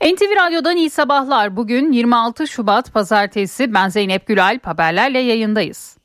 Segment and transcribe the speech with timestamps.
[0.00, 1.56] NTV Radyo'dan iyi sabahlar.
[1.56, 3.74] Bugün 26 Şubat Pazartesi.
[3.74, 4.58] Ben Zeynep Gülal.
[4.62, 5.96] Haberlerle yayındayız.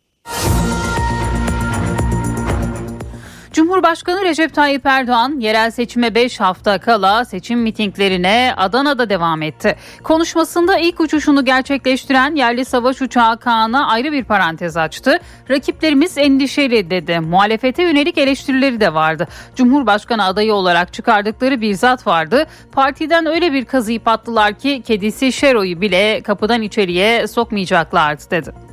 [3.54, 9.76] Cumhurbaşkanı Recep Tayyip Erdoğan yerel seçime 5 hafta kala seçim mitinglerine Adana'da devam etti.
[10.04, 15.20] Konuşmasında ilk uçuşunu gerçekleştiren yerli savaş uçağı Kaan'a ayrı bir parantez açtı.
[15.50, 17.20] Rakiplerimiz endişeli dedi.
[17.20, 19.28] Muhalefete yönelik eleştirileri de vardı.
[19.56, 22.48] Cumhurbaşkanı adayı olarak çıkardıkları bir zat vardı.
[22.72, 28.69] Partiden öyle bir kazıyı pattılar ki kedisi Şero'yu bile kapıdan içeriye sokmayacaklardı dedi.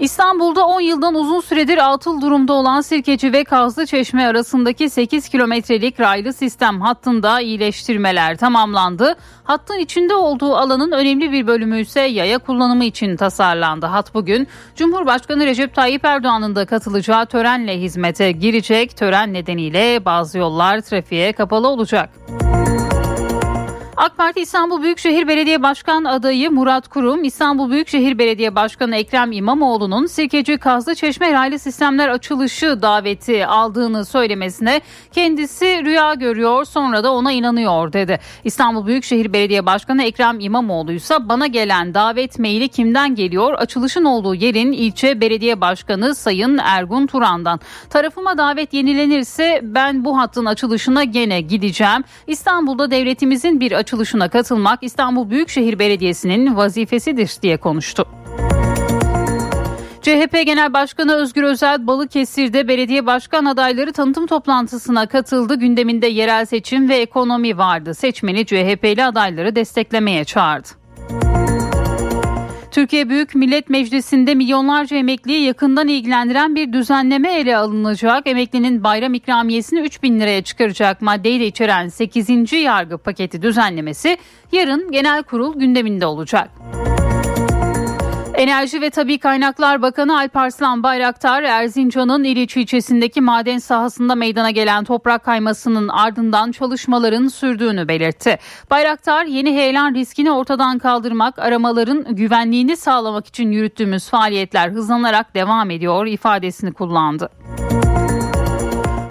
[0.00, 6.00] İstanbul'da 10 yıldan uzun süredir atıl durumda olan Sirkeci ve Kazlı Çeşme arasındaki 8 kilometrelik
[6.00, 9.16] raylı sistem hattında iyileştirmeler tamamlandı.
[9.44, 13.86] Hattın içinde olduğu alanın önemli bir bölümü ise yaya kullanımı için tasarlandı.
[13.86, 18.96] Hat bugün Cumhurbaşkanı Recep Tayyip Erdoğan'ın da katılacağı törenle hizmete girecek.
[18.96, 22.10] Tören nedeniyle bazı yollar trafiğe kapalı olacak.
[23.96, 30.06] AK Parti İstanbul Büyükşehir Belediye Başkan adayı Murat Kurum, İstanbul Büyükşehir Belediye Başkanı Ekrem İmamoğlu'nun
[30.06, 34.80] Sirkeci Kazlı Çeşme raylı sistemler açılışı daveti aldığını söylemesine
[35.12, 38.20] kendisi rüya görüyor sonra da ona inanıyor dedi.
[38.44, 43.54] İstanbul Büyükşehir Belediye Başkanı Ekrem İmamoğlu ise bana gelen davet maili kimden geliyor?
[43.54, 47.60] Açılışın olduğu yerin ilçe belediye başkanı Sayın Ergun Turan'dan.
[47.90, 52.04] Tarafıma davet yenilenirse ben bu hattın açılışına gene gideceğim.
[52.26, 58.08] İstanbul'da devletimizin bir açılışına katılmak İstanbul Büyükşehir Belediyesi'nin vazifesidir diye konuştu.
[60.02, 65.54] CHP Genel Başkanı Özgür Özel Balıkesir'de belediye başkan adayları tanıtım toplantısına katıldı.
[65.54, 67.94] Gündeminde yerel seçim ve ekonomi vardı.
[67.94, 70.68] Seçmeni CHP'li adayları desteklemeye çağırdı.
[72.76, 78.26] Türkiye Büyük Millet Meclisi'nde milyonlarca emekliyi yakından ilgilendiren bir düzenleme ele alınacak.
[78.26, 82.52] Emeklinin bayram ikramiyesini 3 bin liraya çıkaracak maddeyi de içeren 8.
[82.52, 84.16] yargı paketi düzenlemesi
[84.52, 86.50] yarın genel kurul gündeminde olacak.
[88.36, 95.24] Enerji ve Tabi Kaynaklar Bakanı Alparslan Bayraktar, Erzincan'ın İliç ilçesindeki maden sahasında meydana gelen toprak
[95.24, 98.38] kaymasının ardından çalışmaların sürdüğünü belirtti.
[98.70, 106.06] Bayraktar, yeni heyelan riskini ortadan kaldırmak, aramaların güvenliğini sağlamak için yürüttüğümüz faaliyetler hızlanarak devam ediyor
[106.06, 107.30] ifadesini kullandı.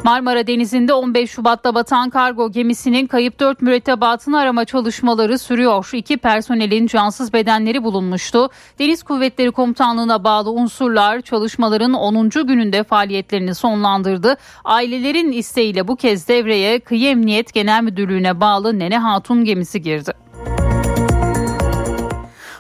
[0.06, 5.90] Marmara Denizi'nde 15 Şubat'ta batan kargo gemisinin kayıp 4 mürettebatını arama çalışmaları sürüyor.
[5.94, 8.50] İki personelin cansız bedenleri bulunmuştu.
[8.80, 12.30] Deniz Kuvvetleri Komutanlığı'na bağlı unsurlar çalışmaların 10.
[12.30, 14.38] gününde faaliyetlerini sonlandırdı.
[14.66, 20.25] Ailelerin isteğiyle bu kez devreye Kıyı Emniyet Genel Müdürlüğü'ne bağlı Nene Hatun gemisi girdi.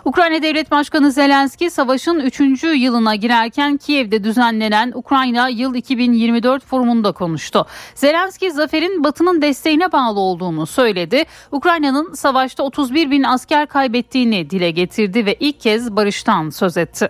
[0.05, 2.39] Ukrayna Devlet Başkanı Zelenski savaşın 3.
[2.63, 7.65] yılına girerken Kiev'de düzenlenen Ukrayna Yıl 2024 forumunda konuştu.
[7.95, 11.23] Zelenski zaferin Batı'nın desteğine bağlı olduğunu söyledi.
[11.51, 17.09] Ukrayna'nın savaşta 31 bin asker kaybettiğini dile getirdi ve ilk kez barıştan söz etti.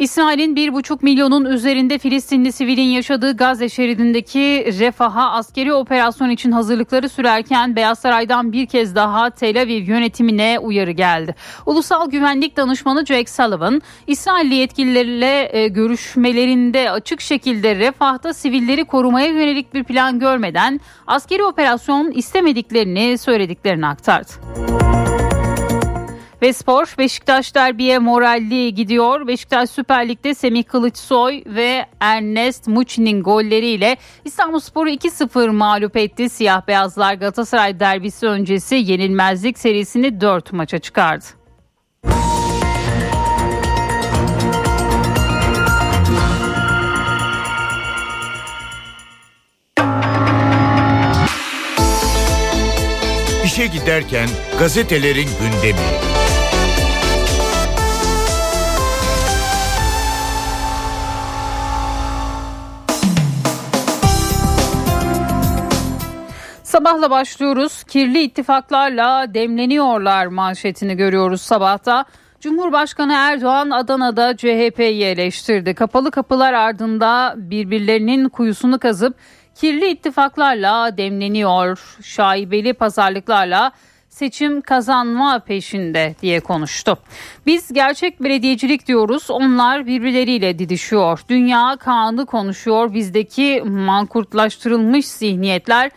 [0.00, 7.76] İsrail'in 1,5 milyonun üzerinde Filistinli sivilin yaşadığı Gazze şeridindeki refaha askeri operasyon için hazırlıkları sürerken
[7.76, 11.34] Beyaz Saray'dan bir kez daha Tel Aviv yönetimine uyarı geldi.
[11.66, 19.74] Ulusal Güvenlik Danışmanı Jake Sullivan, İsrailli yetkililerle e, görüşmelerinde açık şekilde refahta sivilleri korumaya yönelik
[19.74, 24.30] bir plan görmeden askeri operasyon istemediklerini söylediklerini aktardı.
[26.42, 29.26] Ve spor Beşiktaş derbiye moralli gidiyor.
[29.26, 36.28] Beşiktaş Süper Lig'de Semih Kılıçsoy ve Ernest Muçi'nin golleriyle İstanbulspor'u 2-0 mağlup etti.
[36.28, 41.24] Siyah beyazlar Galatasaray derbisi öncesi yenilmezlik serisini 4 maça çıkardı.
[53.44, 54.28] İşe giderken
[54.58, 56.09] gazetelerin gündemi.
[66.70, 67.84] Sabahla başlıyoruz.
[67.84, 72.04] Kirli ittifaklarla demleniyorlar manşetini görüyoruz sabahta.
[72.40, 75.74] Cumhurbaşkanı Erdoğan Adana'da CHP'yi eleştirdi.
[75.74, 79.16] Kapalı kapılar ardında birbirlerinin kuyusunu kazıp
[79.54, 81.96] kirli ittifaklarla demleniyor.
[82.02, 83.72] Şaibeli pazarlıklarla
[84.08, 86.98] seçim kazanma peşinde diye konuştu.
[87.46, 89.30] Biz gerçek belediyecilik diyoruz.
[89.30, 91.20] Onlar birbirleriyle didişiyor.
[91.28, 92.94] Dünya Kaan'ı konuşuyor.
[92.94, 95.90] Bizdeki mankurtlaştırılmış zihniyetler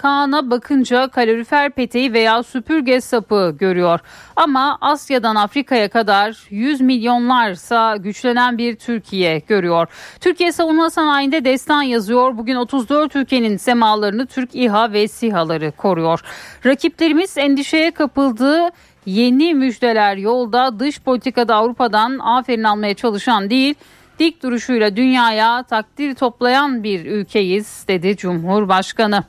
[0.00, 4.00] Kaan'a bakınca kalorifer peteği veya süpürge sapı görüyor.
[4.36, 9.88] Ama Asya'dan Afrika'ya kadar 100 milyonlarsa güçlenen bir Türkiye görüyor.
[10.20, 12.38] Türkiye savunma sanayinde destan yazıyor.
[12.38, 16.20] Bugün 34 ülkenin semalarını Türk İHA ve SİHA'ları koruyor.
[16.66, 18.68] Rakiplerimiz endişeye kapıldığı
[19.06, 23.74] yeni müjdeler yolda dış politikada Avrupa'dan aferin almaya çalışan değil
[24.18, 29.24] dik duruşuyla dünyaya takdir toplayan bir ülkeyiz dedi Cumhurbaşkanı.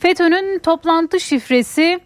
[0.00, 2.00] FETÖ'nün toplantı şifresi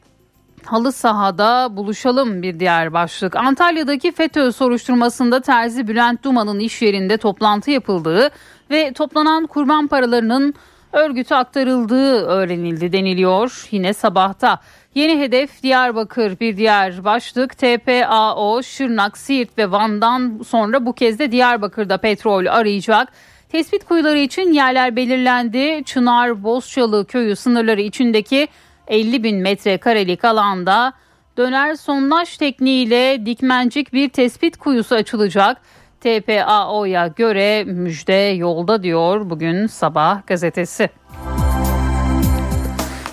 [0.65, 3.37] halı sahada buluşalım bir diğer başlık.
[3.37, 8.31] Antalya'daki FETÖ soruşturmasında Terzi Bülent Duman'ın iş yerinde toplantı yapıldığı
[8.71, 10.55] ve toplanan kurban paralarının
[10.93, 14.61] örgüte aktarıldığı öğrenildi deniliyor yine sabahta.
[14.95, 21.33] Yeni hedef Diyarbakır bir diğer başlık TPAO, Şırnak, Siirt ve Van'dan sonra bu kez de
[21.33, 23.09] Diyarbakır'da petrol arayacak.
[23.55, 25.83] Tespit kuyuları için yerler belirlendi.
[25.85, 28.49] Çınar Bozçalı köyü sınırları içindeki
[28.89, 30.93] 50 bin metrekarelik alanda
[31.37, 35.57] döner sondaj tekniğiyle dikmencik bir tespit kuyusu açılacak.
[36.01, 40.91] TPAO'ya göre müjde yolda diyor bugün sabah gazetesi.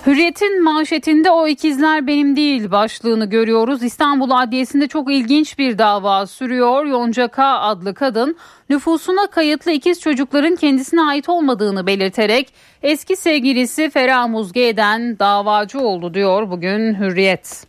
[0.06, 3.82] Hürriyet'in manşetinde o ikizler benim değil başlığını görüyoruz.
[3.82, 6.84] İstanbul Adliyesi'nde çok ilginç bir dava sürüyor.
[6.84, 8.36] Yonca K adlı kadın
[8.70, 12.52] nüfusuna kayıtlı ikiz çocukların kendisine ait olmadığını belirterek
[12.82, 17.66] eski sevgilisi Ferah Muzge'den davacı oldu diyor bugün Hürriyet.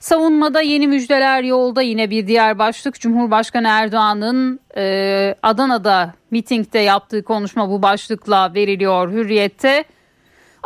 [0.00, 7.70] Savunmada yeni müjdeler yolda yine bir diğer başlık Cumhurbaşkanı Erdoğan'ın e, Adana'da mitingde yaptığı konuşma
[7.70, 9.84] bu başlıkla veriliyor Hürriyet'te.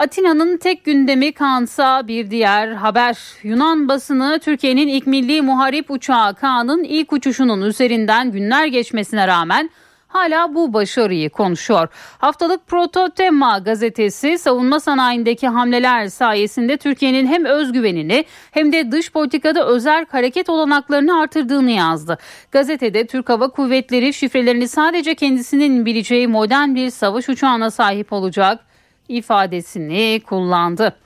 [0.02, 3.18] Atina'nın tek gündemi Kaan'sa bir diğer haber.
[3.42, 9.70] Yunan basını Türkiye'nin ilk milli muharip uçağı Kaan'ın ilk uçuşunun üzerinden günler geçmesine rağmen
[10.08, 11.88] hala bu başarıyı konuşuyor.
[12.18, 20.06] Haftalık Prototema gazetesi savunma sanayindeki hamleler sayesinde Türkiye'nin hem özgüvenini hem de dış politikada özel
[20.10, 22.18] hareket olanaklarını artırdığını yazdı.
[22.52, 28.71] Gazetede Türk Hava Kuvvetleri şifrelerini sadece kendisinin bileceği modern bir savaş uçağına sahip olacak
[29.08, 30.96] ifadesini kullandı.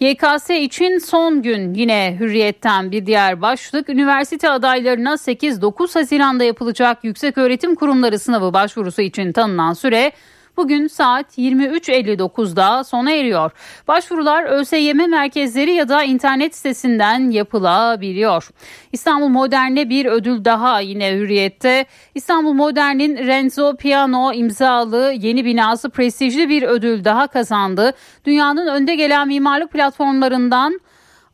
[0.00, 7.38] YKS için son gün yine hürriyetten bir diğer başlık üniversite adaylarına 8-9 Haziran'da yapılacak yüksek
[7.38, 10.12] öğretim kurumları sınavı başvurusu için tanınan süre
[10.58, 13.50] bugün saat 23.59'da sona eriyor.
[13.88, 18.48] Başvurular ÖSYM merkezleri ya da internet sitesinden yapılabiliyor.
[18.92, 21.86] İstanbul Modern'e bir ödül daha yine hürriyette.
[22.14, 27.92] İstanbul Modern'in Renzo Piano imzalı yeni binası prestijli bir ödül daha kazandı.
[28.24, 30.80] Dünyanın önde gelen mimarlık platformlarından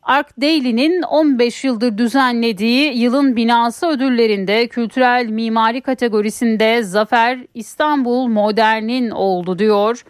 [0.05, 9.59] Ark Daily'nin 15 yıldır düzenlediği yılın binası ödüllerinde kültürel mimari kategorisinde zafer İstanbul Modern'in oldu
[9.59, 10.05] diyor.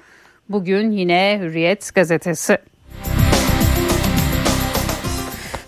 [0.50, 2.58] Bugün yine Hürriyet gazetesi.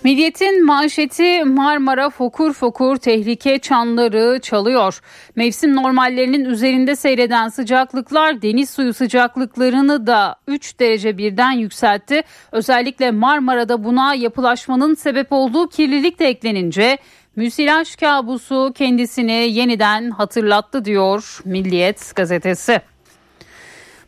[0.04, 5.00] Milliyet'in manşeti Marmara fokur fokur tehlike çanları çalıyor.
[5.36, 12.22] Mevsim normallerinin üzerinde seyreden sıcaklıklar deniz suyu sıcaklıklarını da 3 derece birden yükseltti.
[12.52, 16.98] Özellikle Marmara'da buna yapılaşmanın sebep olduğu kirlilik de eklenince
[17.36, 22.80] müsilaj kabusu kendisini yeniden hatırlattı diyor Milliyet gazetesi.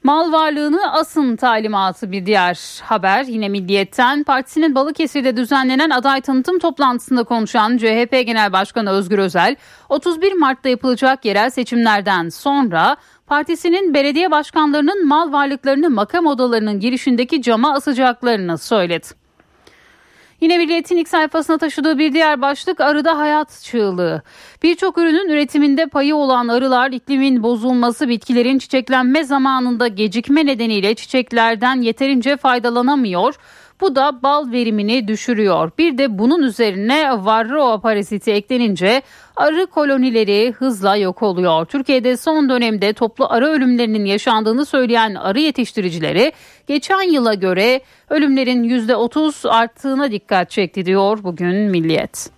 [0.03, 4.25] Mal varlığını asın talimatı bir diğer haber yine Milliyet'ten.
[4.25, 9.57] Partisinin Balıkesir'de düzenlenen aday tanıtım toplantısında konuşan CHP Genel Başkanı Özgür Özel
[9.89, 17.75] 31 Mart'ta yapılacak yerel seçimlerden sonra partisinin belediye başkanlarının mal varlıklarını makam odalarının girişindeki cama
[17.75, 19.20] asacaklarını söyledi.
[20.41, 24.23] Yine Milliyet'in ilk sayfasına taşıdığı bir diğer başlık arıda hayat çığlığı.
[24.63, 32.37] Birçok ürünün üretiminde payı olan arılar iklimin bozulması bitkilerin çiçeklenme zamanında gecikme nedeniyle çiçeklerden yeterince
[32.37, 33.35] faydalanamıyor.
[33.81, 35.71] Bu da bal verimini düşürüyor.
[35.79, 39.03] Bir de bunun üzerine varroa paraziti eklenince
[39.37, 41.65] arı kolonileri hızla yok oluyor.
[41.65, 46.33] Türkiye'de son dönemde toplu arı ölümlerinin yaşandığını söyleyen arı yetiştiricileri
[46.67, 52.31] geçen yıla göre ölümlerin %30 arttığına dikkat çekti diyor bugün Milliyet.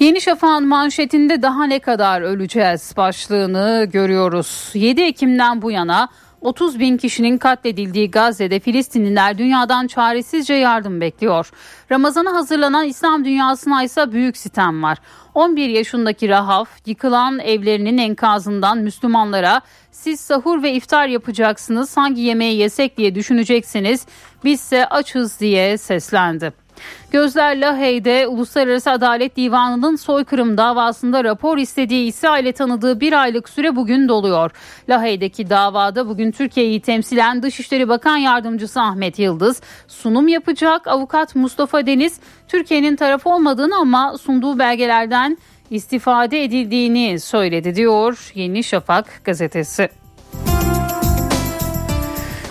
[0.00, 4.70] Yeni Şafak'ın manşetinde daha ne kadar öleceğiz başlığını görüyoruz.
[4.74, 6.08] 7 Ekim'den bu yana
[6.40, 11.50] 30 bin kişinin katledildiği Gazze'de Filistinliler dünyadan çaresizce yardım bekliyor.
[11.90, 14.98] Ramazana hazırlanan İslam dünyasına ise büyük sitem var.
[15.34, 22.98] 11 yaşındaki Rahaf yıkılan evlerinin enkazından Müslümanlara siz sahur ve iftar yapacaksınız hangi yemeği yesek
[22.98, 24.06] diye düşüneceksiniz
[24.44, 26.65] bizse açız diye seslendi.
[27.10, 33.76] Gözler Lahey'de Uluslararası Adalet Divanı'nın soykırım davasında rapor istediği ise ile tanıdığı bir aylık süre
[33.76, 34.50] bugün doluyor.
[34.88, 40.88] Lahey'deki davada bugün Türkiye'yi temsilen Dışişleri Bakan Yardımcısı Ahmet Yıldız sunum yapacak.
[40.88, 45.38] Avukat Mustafa Deniz Türkiye'nin tarafı olmadığını ama sunduğu belgelerden
[45.70, 50.05] istifade edildiğini söyledi diyor Yeni Şafak gazetesi.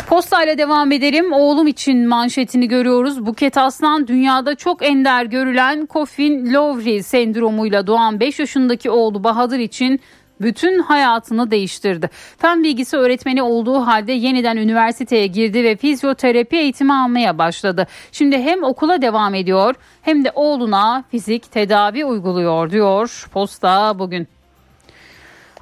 [0.07, 1.33] Posta ile devam edelim.
[1.33, 3.25] Oğlum için manşetini görüyoruz.
[3.25, 9.99] Buket Aslan dünyada çok ender görülen Coffin Lowry sendromuyla doğan 5 yaşındaki oğlu Bahadır için
[10.41, 12.09] bütün hayatını değiştirdi.
[12.37, 17.87] Fen bilgisi öğretmeni olduğu halde yeniden üniversiteye girdi ve fizyoterapi eğitimi almaya başladı.
[18.11, 24.27] Şimdi hem okula devam ediyor hem de oğluna fizik tedavi uyguluyor diyor Posta bugün.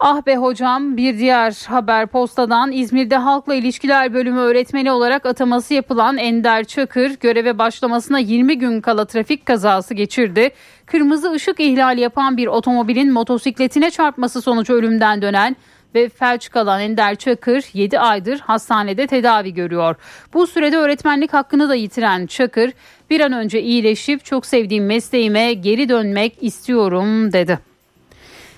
[0.06, 6.18] Ah be hocam bir diğer haber postadan İzmir'de halkla ilişkiler bölümü öğretmeni olarak ataması yapılan
[6.18, 10.50] Ender Çakır göreve başlamasına 20 gün kala trafik kazası geçirdi.
[10.86, 15.56] Kırmızı ışık ihlali yapan bir otomobilin motosikletine çarpması sonucu ölümden dönen
[15.96, 19.96] ve felç kalan Ender Çakır 7 aydır hastanede tedavi görüyor.
[20.34, 22.72] Bu sürede öğretmenlik hakkını da yitiren Çakır
[23.10, 27.73] bir an önce iyileşip çok sevdiğim mesleğime geri dönmek istiyorum dedi.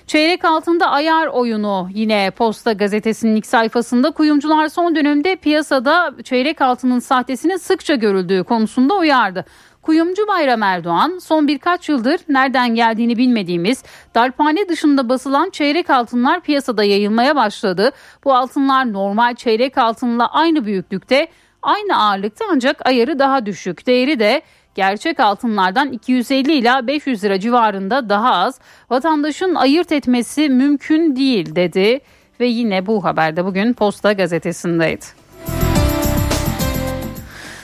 [0.06, 6.98] Çeyrek altında ayar oyunu yine Posta Gazetesi'nin ilk sayfasında kuyumcular son dönemde piyasada çeyrek altının
[6.98, 9.44] sahtesinin sıkça görüldüğü konusunda uyardı.
[9.82, 13.84] Kuyumcu Bayram Erdoğan son birkaç yıldır nereden geldiğini bilmediğimiz
[14.14, 17.90] darphane dışında basılan çeyrek altınlar piyasada yayılmaya başladı.
[18.24, 21.28] Bu altınlar normal çeyrek altınla aynı büyüklükte
[21.62, 23.86] aynı ağırlıkta ancak ayarı daha düşük.
[23.86, 24.42] Değeri de
[24.76, 28.60] gerçek altınlardan 250 ila 500 lira civarında daha az.
[28.90, 32.00] Vatandaşın ayırt etmesi mümkün değil dedi
[32.40, 35.04] ve yine bu haberde bugün Posta gazetesindeydi.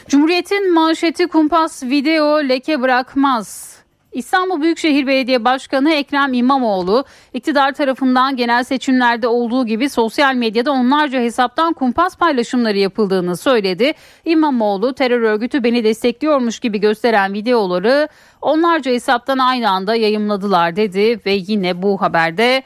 [0.08, 3.71] Cumhuriyet'in manşeti kumpas video leke bırakmaz.
[4.12, 7.04] İstanbul Büyükşehir Belediye Başkanı Ekrem İmamoğlu
[7.34, 13.92] iktidar tarafından genel seçimlerde olduğu gibi sosyal medyada onlarca hesaptan kumpas paylaşımları yapıldığını söyledi.
[14.24, 18.08] İmamoğlu terör örgütü beni destekliyormuş gibi gösteren videoları
[18.42, 22.62] onlarca hesaptan aynı anda yayımladılar dedi ve yine bu haberde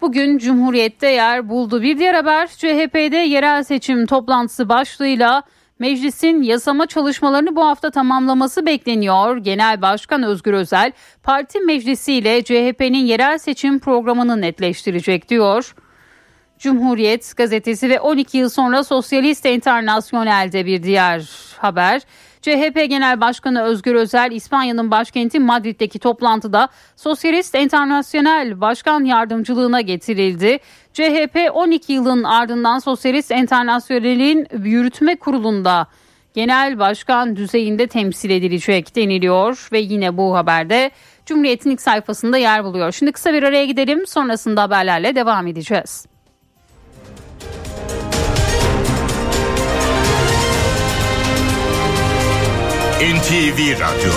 [0.00, 1.82] Bugün Cumhuriyet'te yer buldu.
[1.82, 5.42] Bir diğer haber CHP'de yerel seçim toplantısı başlığıyla
[5.84, 9.36] Meclisin yasama çalışmalarını bu hafta tamamlaması bekleniyor.
[9.36, 15.74] Genel Başkan Özgür Özel parti meclisiyle CHP'nin yerel seçim programını netleştirecek diyor.
[16.58, 22.02] Cumhuriyet gazetesi ve 12 yıl sonra Sosyalist Enternasyonel'de bir diğer haber.
[22.42, 30.58] CHP Genel Başkanı Özgür Özel İspanya'nın başkenti Madrid'deki toplantıda Sosyalist Enternasyonel Başkan Yardımcılığına getirildi.
[30.94, 35.86] CHP 12 yılın ardından Sosyalist Enternasyonel'in yürütme kurulunda
[36.34, 40.90] genel başkan düzeyinde temsil edilecek deniliyor ve yine bu haberde
[41.26, 42.92] Cumhuriyet'in ilk sayfasında yer buluyor.
[42.92, 46.06] Şimdi kısa bir araya gidelim sonrasında haberlerle devam edeceğiz.
[53.00, 54.12] NTV Radyo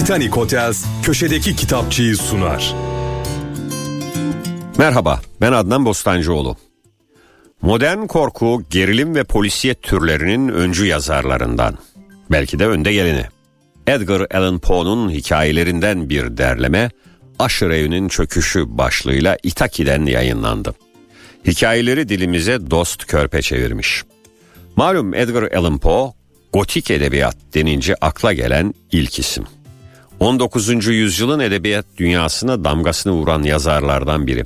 [0.00, 2.74] Titanic Hotels köşedeki kitapçıyı sunar.
[4.78, 6.56] Merhaba, ben Adnan Bostancıoğlu.
[7.62, 11.78] Modern korku, gerilim ve polisiyet türlerinin öncü yazarlarından.
[12.30, 13.24] Belki de önde geleni.
[13.86, 16.90] Edgar Allan Poe'nun hikayelerinden bir derleme,
[17.38, 20.74] Aşır Evinin Çöküşü başlığıyla Itaki'den yayınlandı.
[21.46, 24.04] Hikayeleri dilimize dost körpe çevirmiş.
[24.76, 26.12] Malum Edgar Allan Poe,
[26.52, 29.44] gotik edebiyat denince akla gelen ilk isim.
[30.20, 30.86] 19.
[30.86, 34.44] yüzyılın edebiyat dünyasına damgasını vuran yazarlardan biri.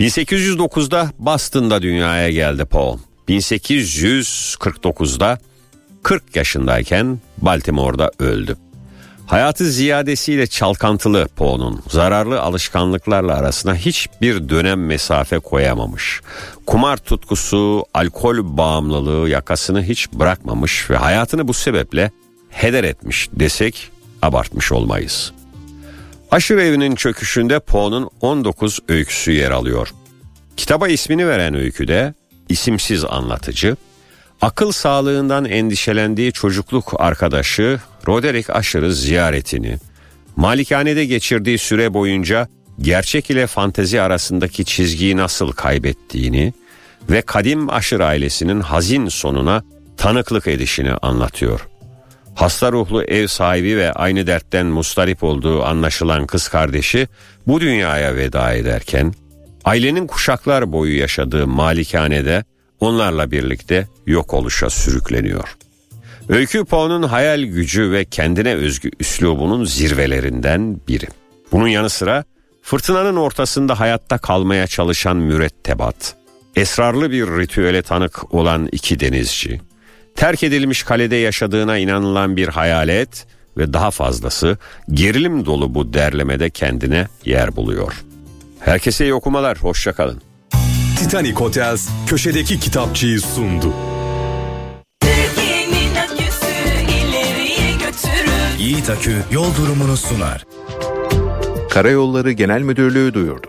[0.00, 2.96] 1809'da Boston'da dünyaya geldi Poe.
[3.28, 5.38] 1849'da
[6.02, 8.56] 40 yaşındayken Baltimore'da öldü.
[9.26, 16.20] Hayatı ziyadesiyle çalkantılı Poe'nun zararlı alışkanlıklarla arasına hiçbir dönem mesafe koyamamış.
[16.66, 22.10] Kumar tutkusu, alkol bağımlılığı yakasını hiç bırakmamış ve hayatını bu sebeple
[22.50, 25.32] heder etmiş desek abartmış olmayız.
[26.30, 29.88] Aşırı evinin çöküşünde Poe'nun 19 öyküsü yer alıyor.
[30.56, 32.14] Kitaba ismini veren öyküde
[32.48, 33.76] isimsiz anlatıcı,
[34.40, 39.78] akıl sağlığından endişelendiği çocukluk arkadaşı Roderick Asher'ı ziyaretini,
[40.36, 42.48] malikanede geçirdiği süre boyunca
[42.80, 46.52] gerçek ile fantezi arasındaki çizgiyi nasıl kaybettiğini
[47.10, 49.62] ve kadim Asher ailesinin hazin sonuna
[49.96, 51.68] tanıklık edişini anlatıyor.
[52.38, 57.08] Hasta ruhlu ev sahibi ve aynı dertten mustarip olduğu anlaşılan kız kardeşi
[57.46, 59.14] bu dünyaya veda ederken
[59.64, 62.44] ailenin kuşaklar boyu yaşadığı malikanede
[62.80, 65.56] onlarla birlikte yok oluşa sürükleniyor.
[66.28, 71.06] Öykü Poe'nun hayal gücü ve kendine özgü üslubunun zirvelerinden biri.
[71.52, 72.24] Bunun yanı sıra
[72.62, 76.16] fırtınanın ortasında hayatta kalmaya çalışan mürettebat,
[76.56, 79.60] esrarlı bir ritüele tanık olan iki denizci,
[80.18, 84.58] terk edilmiş kalede yaşadığına inanılan bir hayalet ve daha fazlası
[84.90, 88.04] gerilim dolu bu derlemede kendine yer buluyor.
[88.60, 90.22] Herkese iyi okumalar, hoşçakalın.
[90.98, 93.72] Titanic Hotels köşedeki kitapçıyı sundu.
[95.98, 96.46] Aküsü.
[98.58, 100.44] Yiğit Akü yol durumunu sunar.
[101.70, 103.46] Karayolları Genel Müdürlüğü duyurdu.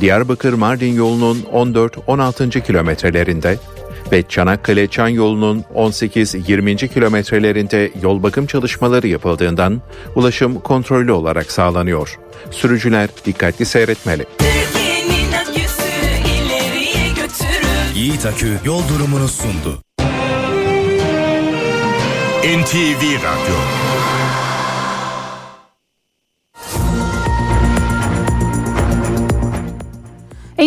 [0.00, 2.66] Diyarbakır-Mardin yolunun 14-16.
[2.66, 3.58] kilometrelerinde
[4.12, 6.88] ve Çanakkale-Çan yolunun 18-20.
[6.88, 9.82] kilometrelerinde yol bakım çalışmaları yapıldığından
[10.14, 12.18] ulaşım kontrollü olarak sağlanıyor.
[12.50, 14.26] Sürücüler dikkatli seyretmeli.
[17.94, 19.78] Yiğit Akü yol durumunu sundu.
[22.44, 23.56] NTV Radyo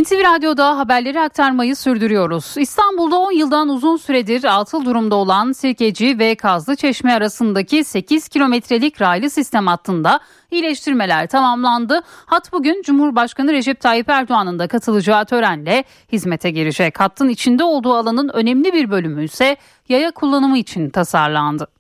[0.02, 2.54] NTV Radyo'da haberleri aktarmayı sürdürüyoruz.
[2.58, 9.02] İstanbul'da 10 yıldan uzun süredir atıl durumda olan Sirkeci ve Kazlı Çeşme arasındaki 8 kilometrelik
[9.02, 10.20] raylı sistem hattında
[10.52, 12.02] iyileştirmeler tamamlandı.
[12.26, 17.00] Hat bugün Cumhurbaşkanı Recep Tayyip Erdoğan'ın da katılacağı törenle hizmete girecek.
[17.00, 19.58] Hattın içinde olduğu alanın önemli bir bölümü ise
[19.90, 21.77] yaya kullanımı için tasarlandı.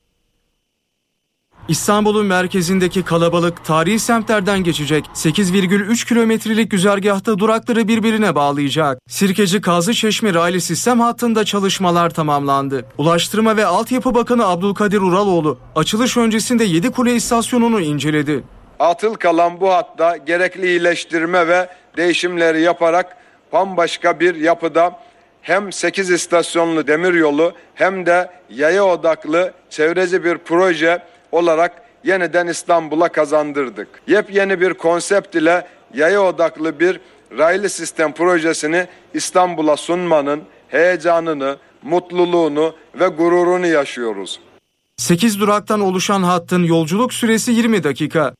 [1.67, 5.05] İstanbul'un merkezindeki kalabalık tarihi semtlerden geçecek.
[5.13, 8.99] 8,3 kilometrelik güzergahta durakları birbirine bağlayacak.
[9.07, 12.85] Sirkeci Kazı Çeşme raylı sistem hattında çalışmalar tamamlandı.
[12.97, 18.43] Ulaştırma ve Altyapı Bakanı Abdülkadir Uraloğlu açılış öncesinde Yedikule istasyonunu inceledi.
[18.79, 23.17] Atıl kalan bu hatta gerekli iyileştirme ve değişimleri yaparak
[23.53, 24.99] bambaşka bir yapıda
[25.41, 30.99] hem 8 istasyonlu demiryolu hem de yaya odaklı çevreci bir proje
[31.31, 33.87] olarak yeniden İstanbul'a kazandırdık.
[34.07, 36.99] Yepyeni bir konsept ile yaya odaklı bir
[37.37, 44.39] raylı sistem projesini İstanbul'a sunmanın heyecanını, mutluluğunu ve gururunu yaşıyoruz.
[44.97, 48.33] 8 duraktan oluşan hattın yolculuk süresi 20 dakika.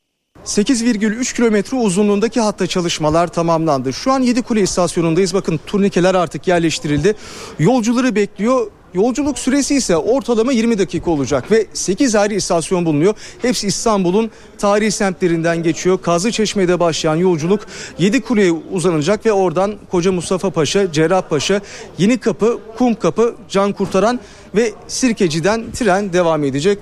[0.44, 3.92] 8,3 kilometre uzunluğundaki hatta çalışmalar tamamlandı.
[3.92, 5.34] Şu an Yedikule istasyonundayız.
[5.34, 7.14] Bakın turnikeler artık yerleştirildi.
[7.58, 8.70] Yolcuları bekliyor.
[8.94, 13.14] Yolculuk süresi ise ortalama 20 dakika olacak ve 8 ayrı istasyon bulunuyor.
[13.42, 16.02] Hepsi İstanbul'un tarihi semtlerinden geçiyor.
[16.02, 17.66] Kazı Çeşme'de başlayan yolculuk
[17.98, 21.60] Yedikule'ye uzanacak ve oradan Koca Mustafa Paşa, Cerrahpaşa,
[21.98, 24.20] Yeni Kapı, Kum Kapı, Can Kurtaran
[24.56, 26.78] ve Sirkeci'den tren devam edecek.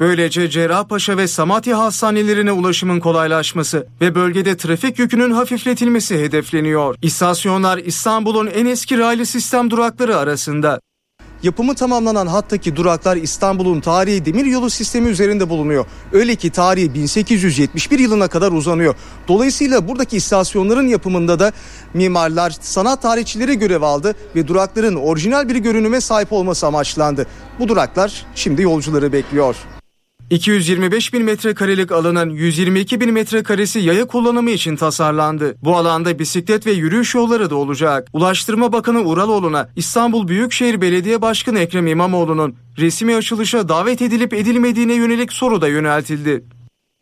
[0.00, 6.96] Böylece Cerrahpaşa ve Samatya hastanelerine ulaşımın kolaylaşması ve bölgede trafik yükünün hafifletilmesi hedefleniyor.
[7.02, 10.80] İstasyonlar İstanbul'un en eski raylı sistem durakları arasında.
[11.42, 15.86] Yapımı tamamlanan hattaki duraklar İstanbul'un tarihi demiryolu sistemi üzerinde bulunuyor.
[16.12, 18.94] Öyle ki tarihi 1871 yılına kadar uzanıyor.
[19.28, 21.52] Dolayısıyla buradaki istasyonların yapımında da
[21.94, 27.26] mimarlar, sanat tarihçileri görev aldı ve durakların orijinal bir görünüme sahip olması amaçlandı.
[27.58, 29.56] Bu duraklar şimdi yolcuları bekliyor.
[30.30, 35.56] 225 bin metrekarelik alanın 122 bin metrekaresi yaya kullanımı için tasarlandı.
[35.62, 38.08] Bu alanda bisiklet ve yürüyüş yolları da olacak.
[38.12, 45.32] Ulaştırma Bakanı Uraloğlu'na İstanbul Büyükşehir Belediye Başkanı Ekrem İmamoğlu'nun resmi açılışa davet edilip edilmediğine yönelik
[45.32, 46.44] soru da yöneltildi.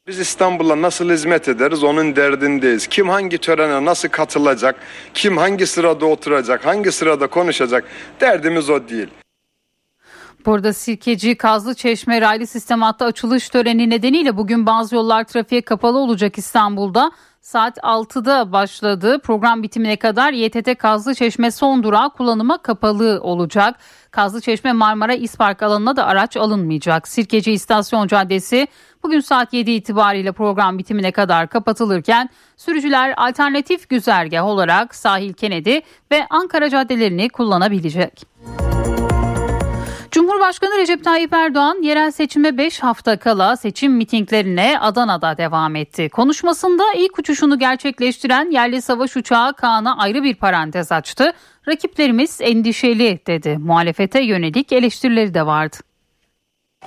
[0.07, 2.87] Biz İstanbul'a nasıl hizmet ederiz onun derdindeyiz.
[2.87, 4.77] Kim hangi törene nasıl katılacak,
[5.15, 7.85] kim hangi sırada oturacak, hangi sırada konuşacak
[8.21, 9.09] derdimiz o değil.
[10.47, 15.99] Burada Sirkeci Kazlı Çeşme raylı sistem hattı açılış töreni nedeniyle bugün bazı yollar trafiğe kapalı
[15.99, 17.11] olacak İstanbul'da.
[17.41, 19.19] Saat 6'da başladı.
[19.19, 23.77] Program bitimine kadar YTT Kazlı Çeşme son durağı kullanıma kapalı olacak.
[24.11, 27.09] Kazlı Çeşme Marmara İspark alanına da araç alınmayacak.
[27.09, 28.69] Sirkeci İstasyon Caddesi
[29.03, 35.79] bugün saat 7 itibariyle program bitimine kadar kapatılırken sürücüler alternatif güzergah olarak Sahil Kennedy
[36.13, 38.23] ve Ankara caddelerini kullanabilecek.
[40.17, 46.09] Cumhurbaşkanı Recep Tayyip Erdoğan yerel seçime 5 hafta kala seçim mitinglerine Adana'da devam etti.
[46.09, 51.33] Konuşmasında ilk uçuşunu gerçekleştiren yerli savaş uçağı Kaan'a ayrı bir parantez açtı.
[51.69, 53.59] Rakiplerimiz endişeli dedi.
[53.59, 55.77] Muhalefete yönelik eleştirileri de vardı.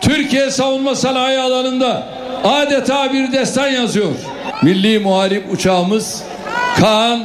[0.01, 2.07] Türkiye savunma sanayi alanında
[2.43, 4.11] adeta bir destan yazıyor.
[4.63, 6.23] Milli muharip uçağımız
[6.79, 7.23] Kaan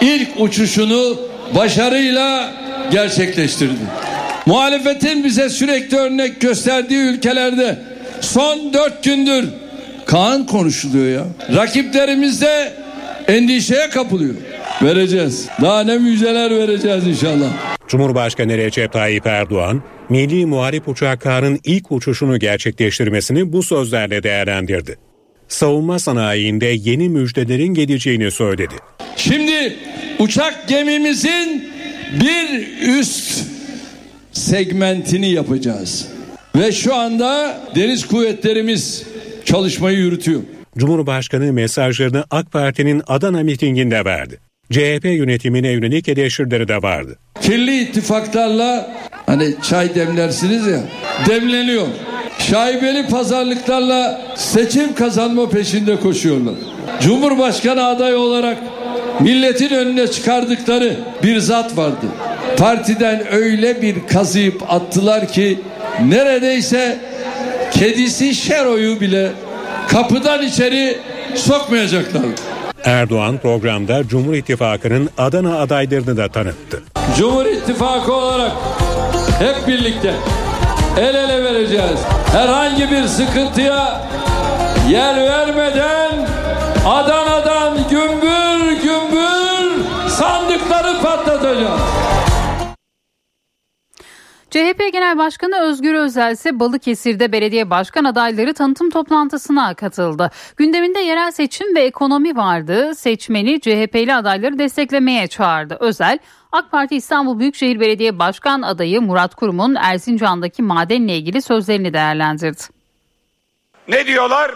[0.00, 1.16] ilk uçuşunu
[1.54, 2.50] başarıyla
[2.90, 3.80] gerçekleştirdi.
[4.46, 7.78] Muhalefetin bize sürekli örnek gösterdiği ülkelerde
[8.20, 9.44] son dört gündür
[10.06, 11.56] Kaan konuşuluyor ya.
[11.56, 12.72] Rakiplerimiz de
[13.28, 14.34] endişeye kapılıyor.
[14.82, 15.48] Vereceğiz.
[15.62, 17.52] Daha ne müjdeler vereceğiz inşallah.
[17.88, 24.98] Cumhurbaşkanı Recep Tayyip Erdoğan, Milli Muharip Uçağı K'nın ilk uçuşunu gerçekleştirmesini bu sözlerle değerlendirdi.
[25.48, 28.74] Savunma sanayinde yeni müjdelerin geleceğini söyledi.
[29.16, 29.76] Şimdi
[30.18, 31.70] uçak gemimizin
[32.20, 33.53] bir üst
[34.34, 36.08] segmentini yapacağız.
[36.56, 39.02] Ve şu anda deniz kuvvetlerimiz
[39.44, 40.40] çalışmayı yürütüyor.
[40.78, 44.40] Cumhurbaşkanı mesajlarını AK Parti'nin Adana mitinginde verdi.
[44.72, 47.18] CHP yönetimine yönelik eleştirileri de vardı.
[47.40, 50.80] Kirli ittifaklarla hani çay demlersiniz ya
[51.28, 51.86] demleniyor.
[52.38, 56.54] Şaibeli pazarlıklarla seçim kazanma peşinde koşuyorlar.
[57.00, 58.58] Cumhurbaşkanı adayı olarak
[59.20, 62.06] milletin önüne çıkardıkları bir zat vardı.
[62.58, 65.60] Partiden öyle bir kazıyıp attılar ki
[66.04, 66.98] neredeyse
[67.72, 69.32] kedisi Şero'yu bile
[69.88, 70.98] kapıdan içeri
[71.34, 72.22] sokmayacaklar.
[72.84, 76.82] Erdoğan programda Cumhur İttifakı'nın Adana adaylarını da tanıttı.
[77.18, 78.52] Cumhur İttifakı olarak
[79.38, 80.14] hep birlikte
[80.98, 82.00] el ele vereceğiz.
[82.32, 84.00] Herhangi bir sıkıntıya
[84.90, 86.10] yer vermeden
[86.86, 87.23] Adana'dan
[91.44, 91.80] patlatacağız.
[94.50, 100.30] CHP Genel Başkanı Özgür Özel ise Balıkesir'de belediye başkan adayları tanıtım toplantısına katıldı.
[100.56, 102.94] Gündeminde yerel seçim ve ekonomi vardı.
[102.94, 105.76] Seçmeni CHP'li adayları desteklemeye çağırdı.
[105.80, 106.18] Özel,
[106.52, 112.62] AK Parti İstanbul Büyükşehir Belediye Başkan adayı Murat Kurum'un Erzincan'daki madenle ilgili sözlerini değerlendirdi.
[113.88, 114.50] Ne diyorlar?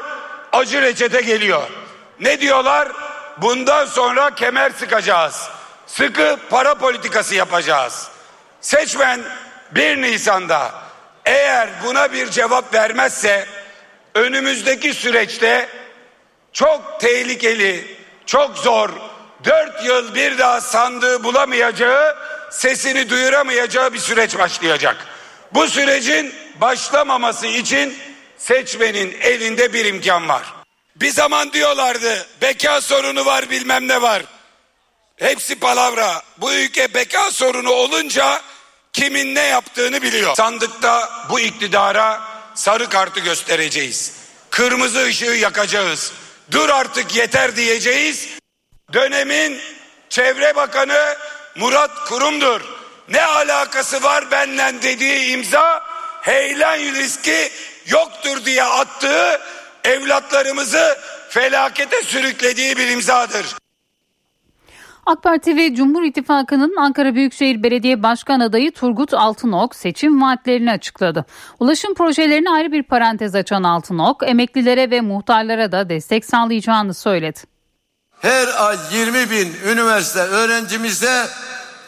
[0.53, 1.71] Acı reçete geliyor.
[2.21, 2.89] Ne diyorlar?
[3.43, 5.58] Bundan sonra kemer sıkacağız.
[5.89, 8.09] Sıkı para politikası yapacağız.
[8.61, 9.21] Seçmen
[9.71, 10.75] 1 Nisan'da
[11.25, 13.47] eğer buna bir cevap vermezse
[14.15, 15.69] önümüzdeki süreçte
[16.53, 17.97] çok tehlikeli,
[18.27, 18.91] çok zor,
[19.45, 22.17] 4 yıl bir daha sandığı bulamayacağı,
[22.51, 24.97] sesini duyuramayacağı bir süreç başlayacak.
[25.55, 27.99] Bu sürecin başlamaması için
[28.39, 30.43] seçmenin elinde bir imkan var.
[30.97, 34.23] Bir zaman diyorlardı beka sorunu var bilmem ne var.
[35.19, 36.23] Hepsi palavra.
[36.37, 38.43] Bu ülke beka sorunu olunca
[38.93, 40.37] kimin ne yaptığını biliyor.
[40.37, 42.21] Sandıkta bu iktidara
[42.55, 44.13] sarı kartı göstereceğiz.
[44.51, 46.13] Kırmızı ışığı yakacağız.
[46.51, 48.29] Dur artık yeter diyeceğiz.
[48.93, 49.61] Dönemin
[50.11, 51.17] Çevre Bakanı
[51.57, 52.61] Murat Kurum'dur.
[53.09, 55.87] Ne alakası var benden dediği imza
[56.23, 57.53] heyelan riski
[57.87, 59.41] yoktur diye attığı
[59.85, 63.47] evlatlarımızı felakete sürüklediği bir imzadır.
[65.09, 71.25] AK Parti ve Cumhur İttifakı'nın Ankara Büyükşehir Belediye Başkan adayı Turgut Altınok seçim vaatlerini açıkladı.
[71.61, 77.39] Ulaşım projelerine ayrı bir parantez açan Altınok, emeklilere ve muhtarlara da destek sağlayacağını söyledi.
[78.21, 81.27] Her ay 20 bin üniversite öğrencimize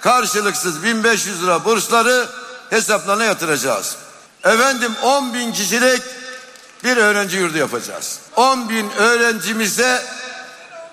[0.01, 2.27] karşılıksız 1500 lira bursları
[2.71, 3.97] hesaplarına yatıracağız.
[4.45, 6.03] Efendim 10 bin kişilik
[6.85, 8.21] bir öğrenci yurdu yapacağız.
[8.37, 10.03] 10 bin öğrencimize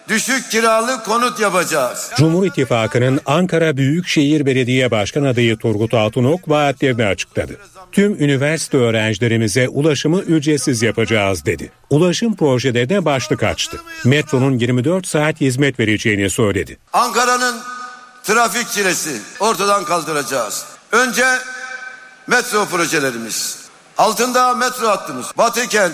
[0.09, 2.11] düşük kiralı konut yapacağız.
[2.17, 7.57] Cumhur İttifakı'nın Ankara Büyükşehir Belediye Başkan adayı Turgut Altınok vaatlerini açıkladı.
[7.91, 11.71] Tüm üniversite öğrencilerimize ulaşımı ücretsiz yapacağız dedi.
[11.89, 13.77] Ulaşım projelerine başlık açtı.
[14.05, 16.77] Metronun 24 saat hizmet vereceğini söyledi.
[16.93, 17.55] Ankara'nın
[18.23, 20.65] trafik çilesi ortadan kaldıracağız.
[20.91, 21.25] Önce
[22.27, 23.57] metro projelerimiz.
[23.97, 25.25] Altında metro hattımız.
[25.37, 25.93] Batıkent,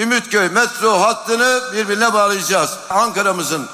[0.00, 2.78] Ümitköy metro hattını birbirine bağlayacağız.
[2.90, 3.66] Ankara'mızın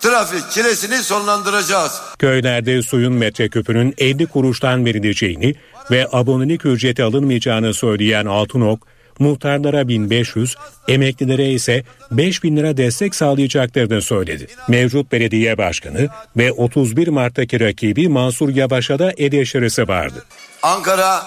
[0.00, 2.00] trafik çilesini sonlandıracağız.
[2.18, 5.54] Köylerde suyun metreküpünün 50 kuruştan verileceğini
[5.90, 8.86] ve abonelik ücreti alınmayacağını söyleyen Altınok,
[9.18, 10.56] muhtarlara 1500,
[10.88, 14.46] emeklilere ise 5000 lira destek sağlayacaklarını söyledi.
[14.68, 20.24] Mevcut belediye başkanı ve 31 Mart'taki rakibi Mansur Yavaş'a da eleştirisi vardı.
[20.62, 21.22] Ankara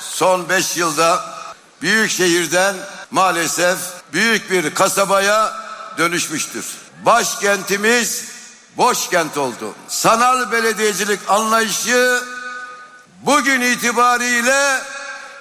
[0.00, 1.20] son 5 yılda
[1.82, 2.74] büyük şehirden
[3.10, 5.52] maalesef büyük bir kasabaya
[5.98, 6.66] dönüşmüştür.
[7.06, 8.30] Başkentimiz
[8.76, 9.74] boş kent oldu.
[9.88, 12.20] Sanal belediyecilik anlayışı
[13.26, 14.80] bugün itibariyle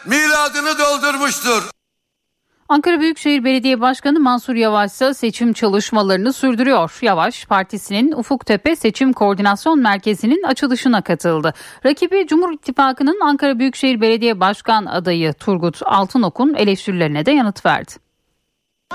[0.06, 1.70] miladını doldurmuştur.
[2.70, 6.98] Ankara Büyükşehir Belediye Başkanı Mansur Yavaş ise seçim çalışmalarını sürdürüyor.
[7.02, 11.54] Yavaş, partisinin Ufuktepe Seçim Koordinasyon Merkezi'nin açılışına katıldı.
[11.86, 18.09] Rakibi Cumhur İttifakı'nın Ankara Büyükşehir Belediye Başkan adayı Turgut Altınok'un eleştirilerine de yanıt verdi.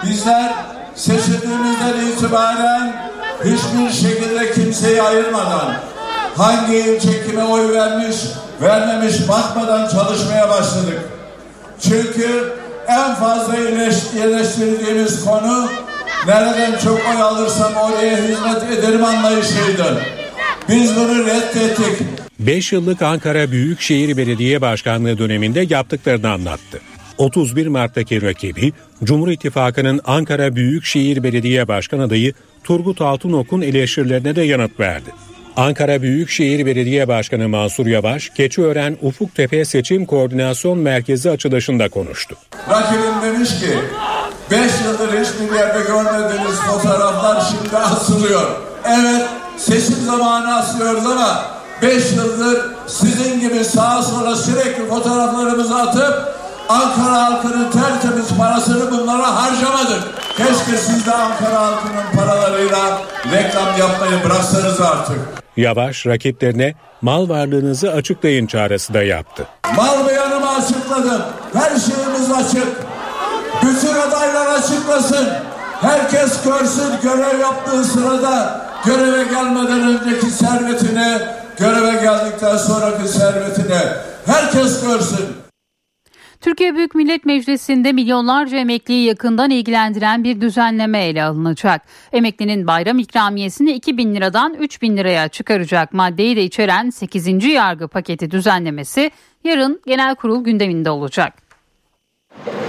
[0.02, 0.52] Bizler
[0.94, 3.10] seçildiğimizden itibaren
[3.44, 5.74] hiçbir şekilde kimseyi ayırmadan
[6.36, 8.16] hangi ilçe kime oy vermiş
[8.62, 11.00] vermemiş bakmadan çalışmaya başladık.
[11.80, 12.52] Çünkü
[12.88, 15.68] en fazla eleştirdiğimiz konu
[16.26, 20.02] nereden çok oy alırsam oraya hizmet ederim anlayışıydı.
[20.68, 22.06] Biz bunu reddettik.
[22.38, 26.80] 5 yıllık Ankara Büyükşehir Belediye Başkanlığı döneminde yaptıklarını anlattı.
[27.18, 28.72] 31 Mart'taki rakibi
[29.04, 35.10] Cumhur İttifakı'nın Ankara Büyükşehir Belediye Başkan adayı Turgut Altınok'un eleştirilerine de yanıt verdi.
[35.56, 42.36] Ankara Büyükşehir Belediye Başkanı Mansur Yavaş, Keçiören Ufuktepe Seçim Koordinasyon Merkezi açılışında konuştu.
[42.70, 43.78] Rakibim demiş ki
[44.50, 48.50] 5 yıldır hiçbir yerde görmediğiniz fotoğraflar şimdi asılıyor.
[48.86, 51.44] Evet seçim zamanı asıyoruz ama
[51.82, 60.02] 5 yıldır sizin gibi sağa sola sürekli fotoğraflarımızı atıp Ankara halkının tertemiz parasını bunlara harcamadık.
[60.36, 62.98] Keşke siz de Ankara halkının paralarıyla
[63.32, 65.18] reklam yapmayı bıraksanız artık.
[65.56, 69.46] Yavaş rakiplerine mal varlığınızı açıklayın çağrısı da yaptı.
[69.76, 71.22] Mal beyanımı açıkladım.
[71.54, 72.68] Her şeyimiz açık.
[73.62, 75.28] Bütün adaylar açıklasın.
[75.80, 81.18] Herkes görsün görev yaptığı sırada göreve gelmeden önceki servetini,
[81.58, 83.78] göreve geldikten sonraki servetini
[84.26, 85.43] herkes görsün.
[86.40, 91.82] Türkiye Büyük Millet Meclisi'nde milyonlarca emekliyi yakından ilgilendiren bir düzenleme ele alınacak.
[92.12, 97.44] Emeklinin bayram ikramiyesini 2 bin liradan 3 bin liraya çıkaracak maddeyi de içeren 8.
[97.44, 99.10] yargı paketi düzenlemesi
[99.44, 101.44] yarın genel kurul gündeminde olacak.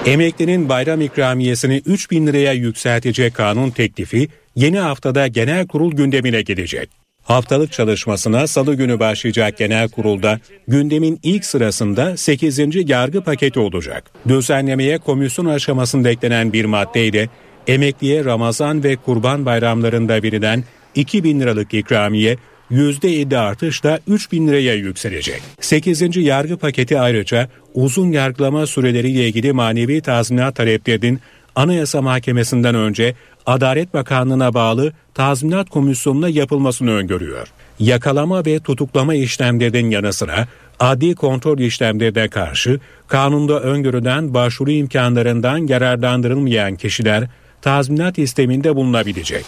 [0.05, 7.04] Emeklinin bayram ikramiyesini 3 bin liraya yükseltecek kanun teklifi yeni haftada genel kurul gündemine gelecek.
[7.25, 12.89] Haftalık çalışmasına salı günü başlayacak genel kurulda gündemin ilk sırasında 8.
[12.89, 14.11] yargı paketi olacak.
[14.27, 17.29] Düzenlemeye komisyon aşamasında eklenen bir maddeyle
[17.67, 20.63] emekliye Ramazan ve Kurban bayramlarında verilen
[20.95, 22.37] 2 bin liralık ikramiye
[22.71, 25.41] %7 artışla 3 bin liraya yükselecek.
[25.59, 26.17] 8.
[26.17, 31.19] yargı paketi ayrıca uzun yargılama süreleriyle ilgili manevi tazminat taleplerinin
[31.55, 33.15] Anayasa Mahkemesi'nden önce
[33.45, 37.47] Adalet Bakanlığı'na bağlı tazminat komisyonuna yapılmasını öngörüyor.
[37.79, 40.47] Yakalama ve tutuklama işlemlerinin yanı sıra
[40.79, 47.27] adli kontrol işlemlerine karşı kanunda öngörülen başvuru imkanlarından yararlandırılmayan kişiler
[47.61, 49.45] tazminat isteminde bulunabilecek.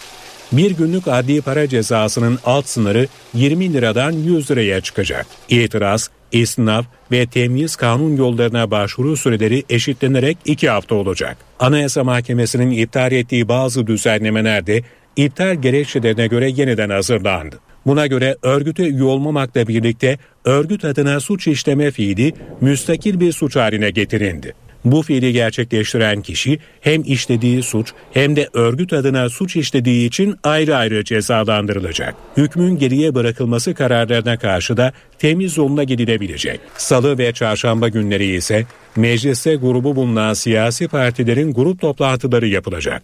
[0.52, 5.26] Bir günlük adli para cezasının alt sınırı 20 liradan 100 liraya çıkacak.
[5.50, 11.38] İtiraz, istinaf ve temyiz kanun yollarına başvuru süreleri eşitlenerek 2 hafta olacak.
[11.60, 14.84] Anayasa Mahkemesi'nin iptal ettiği bazı düzenlemeler de
[15.16, 17.60] iptal gerekçelerine göre yeniden hazırlandı.
[17.86, 23.90] Buna göre örgüte üye olmamakla birlikte örgüt adına suç işleme fiili müstakil bir suç haline
[23.90, 24.54] getirildi.
[24.86, 30.76] Bu fiili gerçekleştiren kişi hem işlediği suç hem de örgüt adına suç işlediği için ayrı
[30.76, 32.16] ayrı cezalandırılacak.
[32.38, 36.60] Hükmün geriye bırakılması kararlarına karşı da temiz yoluna gidilebilecek.
[36.78, 43.02] Salı ve çarşamba günleri ise mecliste grubu bulunan siyasi partilerin grup toplantıları yapılacak.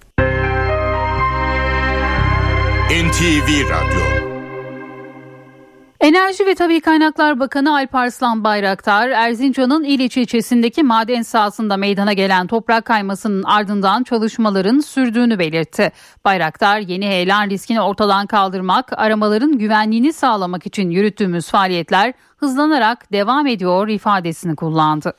[2.90, 4.23] NTV Radyo
[6.04, 12.86] Enerji ve Tabi Kaynaklar Bakanı Alparslan Bayraktar, Erzincan'ın İliç ilçesindeki maden sahasında meydana gelen toprak
[12.86, 15.92] kaymasının ardından çalışmaların sürdüğünü belirtti.
[16.26, 23.88] Bayraktar, yeni heyelan riskini ortadan kaldırmak, aramaların güvenliğini sağlamak için yürüttüğümüz faaliyetler hızlanarak devam ediyor
[23.88, 25.14] ifadesini kullandı.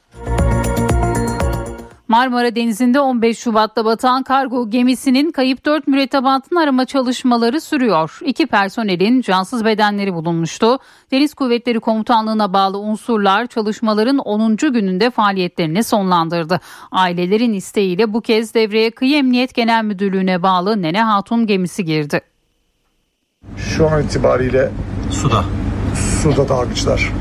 [2.09, 8.19] Marmara Denizi'nde 15 Şubat'ta batan kargo gemisinin kayıp 4 mürettebatın arama çalışmaları sürüyor.
[8.25, 10.79] İki personelin cansız bedenleri bulunmuştu.
[11.11, 14.57] Deniz Kuvvetleri Komutanlığı'na bağlı unsurlar çalışmaların 10.
[14.57, 16.61] gününde faaliyetlerini sonlandırdı.
[16.93, 22.21] Ailelerin isteğiyle bu kez devreye Kıyı Emniyet Genel Müdürlüğü'ne bağlı Nene Hatun gemisi girdi.
[23.57, 24.71] Şu an itibariyle
[25.11, 25.45] Suda.
[26.23, 27.12] suda dalgıçlar.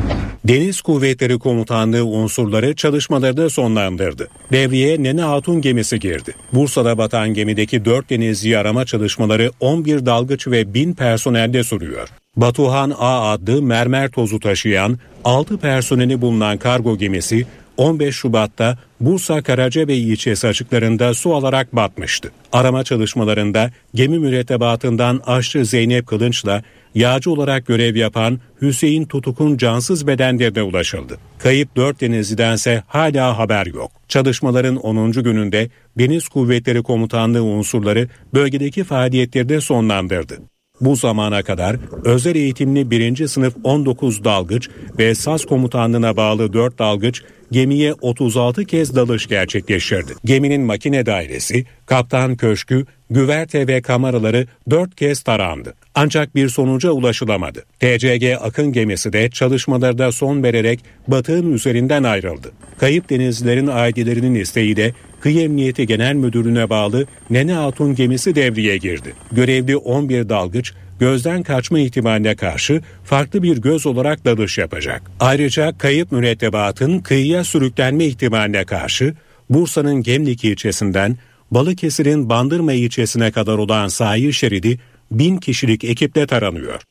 [0.47, 4.27] Deniz Kuvvetleri Komutanlığı unsurları çalışmalarını sonlandırdı.
[4.51, 6.35] Devreye Nene Hatun gemisi girdi.
[6.53, 12.09] Bursa'da batan gemideki 4 denizci arama çalışmaları 11 dalgıç ve 1000 personelde sürüyor.
[12.35, 17.45] Batuhan A adlı mermer tozu taşıyan 6 personeli bulunan kargo gemisi
[17.77, 22.31] 15 Şubat'ta Bursa Karacabey ilçesi açıklarında su alarak batmıştı.
[22.51, 26.63] Arama çalışmalarında gemi mürettebatından aşçı Zeynep Kılınç'la
[26.95, 31.17] yağcı olarak görev yapan Hüseyin Tutuk'un cansız bedenlerine ulaşıldı.
[31.39, 33.91] Kayıp 4 denizlidense hala haber yok.
[34.07, 35.11] Çalışmaların 10.
[35.11, 40.52] gününde Deniz Kuvvetleri Komutanlığı unsurları bölgedeki faaliyetleri de sonlandırdı.
[40.85, 43.27] Bu zamana kadar özel eğitimli 1.
[43.27, 44.69] sınıf 19 dalgıç
[44.99, 50.13] ve SAS komutanlığına bağlı 4 dalgıç gemiye 36 kez dalış gerçekleştirdi.
[50.25, 55.73] Geminin makine dairesi, kaptan köşkü, güverte ve kameraları 4 kez tarandı.
[55.95, 57.65] Ancak bir sonuca ulaşılamadı.
[57.79, 62.51] TCG Akın gemisi de çalışmalarda son vererek batığın üzerinden ayrıldı.
[62.77, 64.93] Kayıp denizcilerin ailelerinin isteğiyle
[65.23, 69.13] Kıyı Emniyeti Genel Müdürlüğü'ne bağlı Nene Hatun gemisi devreye girdi.
[69.31, 75.01] Görevli 11 dalgıç gözden kaçma ihtimaline karşı farklı bir göz olarak dalış yapacak.
[75.19, 79.13] Ayrıca kayıp mürettebatın kıyıya sürüklenme ihtimaline karşı
[79.49, 81.17] Bursa'nın Gemlik ilçesinden
[81.51, 84.79] Balıkesir'in Bandırma ilçesine kadar olan sahil şeridi
[85.11, 86.81] bin kişilik ekiple taranıyor.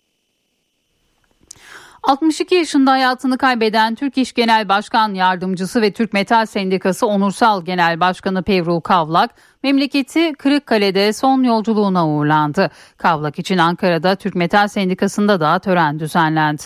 [2.02, 8.00] 62 yaşında hayatını kaybeden Türk İş Genel Başkan Yardımcısı ve Türk Metal Sendikası Onursal Genel
[8.00, 9.30] Başkanı Pevrul Kavlak,
[9.62, 12.70] memleketi Kırıkkale'de son yolculuğuna uğurlandı.
[12.96, 16.62] Kavlak için Ankara'da Türk Metal Sendikası'nda da tören düzenlendi.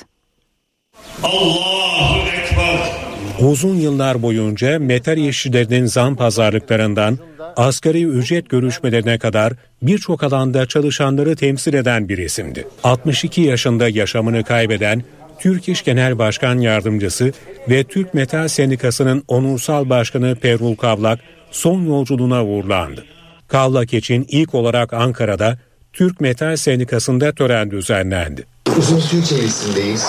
[1.23, 3.07] Allahu Ekber.
[3.41, 7.19] Uzun yıllar boyunca metal işçilerinin zam pazarlıklarından
[7.57, 12.69] asgari ücret görüşmelerine kadar birçok alanda çalışanları temsil eden bir isimdi.
[12.85, 15.03] 62 yaşında yaşamını kaybeden
[15.41, 17.33] Türk İş Genel Başkan Yardımcısı
[17.69, 21.21] ve Türk Metal Sendikası'nın onursal başkanı Perul Kavlak
[21.51, 23.05] son yolculuğuna uğurlandı.
[23.49, 25.59] Kavlak için ilk olarak Ankara'da
[25.93, 28.47] Türk Metal Sendikası'nda tören düzenlendi.
[28.79, 30.07] Uzun su içerisindeyiz.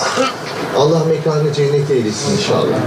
[0.76, 2.78] Allah mekanı cennet eylesin inşallah.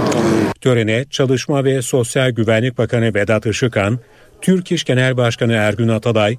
[0.60, 3.98] Törene Çalışma ve Sosyal Güvenlik Bakanı Vedat Işıkhan,
[4.40, 6.36] Türk İş Genel Başkanı Ergün Atalay,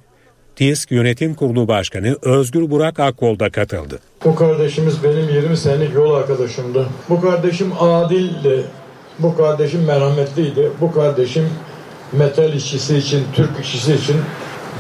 [0.56, 4.00] TİSK Yönetim Kurulu Başkanı Özgür Burak Akkol da katıldı.
[4.26, 6.88] Bu kardeşimiz benim 20 senelik yol arkadaşımdı.
[7.10, 8.64] Bu kardeşim adildi.
[9.20, 10.72] Bu kardeşim merhametliydi.
[10.82, 11.50] Bu kardeşim
[12.12, 14.16] metal işçisi için, Türk işçisi için,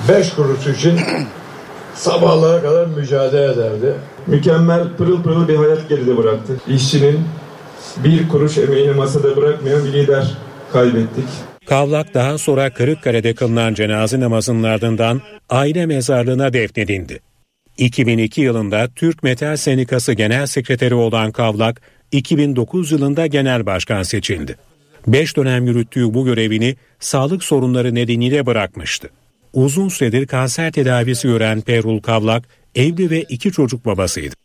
[0.09, 0.99] 5 kuruş için
[1.95, 3.93] sabahlara kadar mücadele ederdi.
[4.27, 6.53] Mükemmel pırıl pırıl bir hayat geride bıraktı.
[6.67, 7.19] İşçinin
[8.03, 10.37] bir kuruş emeğini masada bırakmayan bir lider
[10.73, 11.52] kaybettik.
[11.65, 17.19] Kavlak daha sonra Kırıkkale'de kılınan cenaze namazının ardından aile mezarlığına defnedildi.
[17.77, 24.55] 2002 yılında Türk Metal Sendikası Genel Sekreteri olan Kavlak, 2009 yılında genel başkan seçildi.
[25.07, 29.09] 5 dönem yürüttüğü bu görevini sağlık sorunları nedeniyle bırakmıştı.
[29.53, 34.35] Uzun süredir kanser tedavisi gören Perul Kavlak, evli ve iki çocuk babasıydı.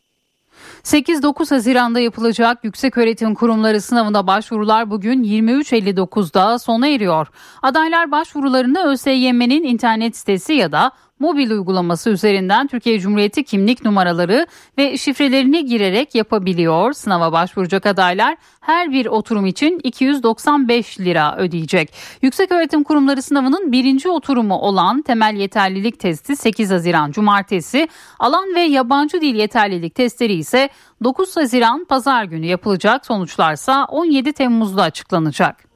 [0.89, 7.27] 8-9 Haziran'da yapılacak Yükseköğretim Kurumları sınavına başvurular bugün 23.59'da sona eriyor.
[7.63, 14.47] Adaylar başvurularını ÖSYM'nin internet sitesi ya da mobil uygulaması üzerinden Türkiye Cumhuriyeti kimlik numaraları
[14.79, 16.93] ve şifrelerini girerek yapabiliyor.
[16.93, 21.93] Sınava başvuracak adaylar her bir oturum için 295 lira ödeyecek.
[22.23, 29.21] Yükseköğretim Kurumları sınavının birinci oturumu olan temel yeterlilik testi 8 Haziran Cumartesi, alan ve yabancı
[29.21, 30.69] dil yeterlilik testleri ise
[31.05, 35.68] 9 Haziran Pazar günü yapılacak sonuçlarsa 17 Temmuz'da açıklanacak.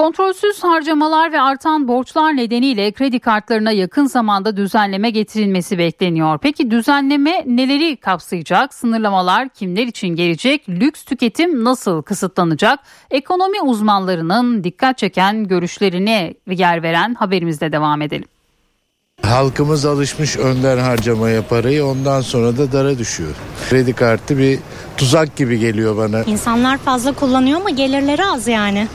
[0.00, 6.38] Kontrolsüz harcamalar ve artan borçlar nedeniyle kredi kartlarına yakın zamanda düzenleme getirilmesi bekleniyor.
[6.38, 8.74] Peki düzenleme neleri kapsayacak?
[8.74, 10.68] Sınırlamalar kimler için gelecek?
[10.68, 12.80] Lüks tüketim nasıl kısıtlanacak?
[13.10, 18.28] Ekonomi uzmanlarının dikkat çeken görüşlerine yer veren haberimizde devam edelim.
[19.22, 23.34] Halkımız alışmış önden harcamaya parayı ondan sonra da dara düşüyor.
[23.70, 24.58] Kredi kartı bir
[24.96, 26.22] tuzak gibi geliyor bana.
[26.22, 28.88] İnsanlar fazla kullanıyor ama gelirleri az yani.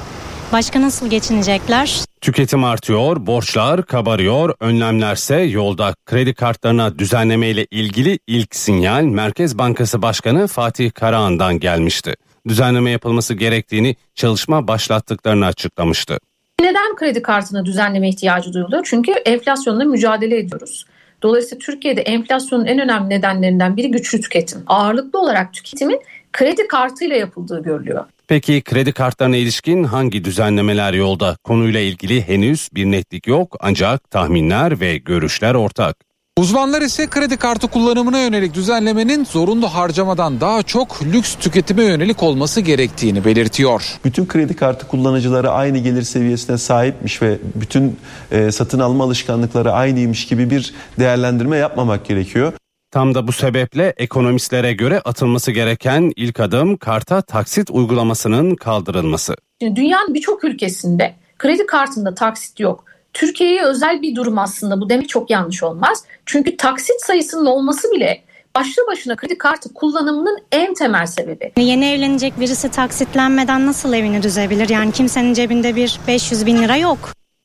[0.56, 2.00] Başka nasıl geçinecekler?
[2.22, 5.96] Tüketim artıyor, borçlar kabarıyor, önlemlerse yolda.
[6.06, 12.14] Kredi kartlarına düzenleme ile ilgili ilk sinyal Merkez Bankası Başkanı Fatih Karahan'dan gelmişti.
[12.48, 16.18] Düzenleme yapılması gerektiğini çalışma başlattıklarını açıklamıştı.
[16.62, 18.82] Neden kredi kartına düzenleme ihtiyacı duyuluyor?
[18.86, 20.86] Çünkü enflasyonla mücadele ediyoruz.
[21.22, 24.64] Dolayısıyla Türkiye'de enflasyonun en önemli nedenlerinden biri güçlü tüketim.
[24.68, 26.02] Ağırlıklı olarak tüketimin
[26.34, 28.06] kredi kartıyla yapıldığı görülüyor.
[28.28, 31.38] Peki kredi kartlarına ilişkin hangi düzenlemeler yolda?
[31.44, 35.98] Konuyla ilgili henüz bir netlik yok ancak tahminler ve görüşler ortak.
[36.38, 42.62] Uzmanlar ise kredi kartı kullanımına yönelik düzenlemenin zorunlu harcamadan daha çok lüks tüketime yönelik olması
[42.62, 44.00] gerektiğini belirtiyor.
[44.06, 48.00] Bütün kredi kartı kullanıcıları aynı gelir seviyesine sahipmiş ve bütün
[48.32, 52.54] e, satın alma alışkanlıkları aynıymış gibi bir değerlendirme yapmamak gerekiyor.
[52.96, 59.36] Tam da bu sebeple ekonomistlere göre atılması gereken ilk adım karta taksit uygulamasının kaldırılması.
[59.62, 62.86] Şimdi dünyanın birçok ülkesinde kredi kartında taksit yok.
[63.14, 66.04] Türkiye'ye özel bir durum aslında bu demek çok yanlış olmaz.
[66.26, 68.24] Çünkü taksit sayısının olması bile
[68.56, 71.52] başlı başına kredi kartı kullanımının en temel sebebi.
[71.58, 74.70] Yeni evlenecek birisi taksitlenmeden nasıl evini düzebilir?
[74.70, 77.00] Yani kimsenin cebinde bir 500 bin lira yok.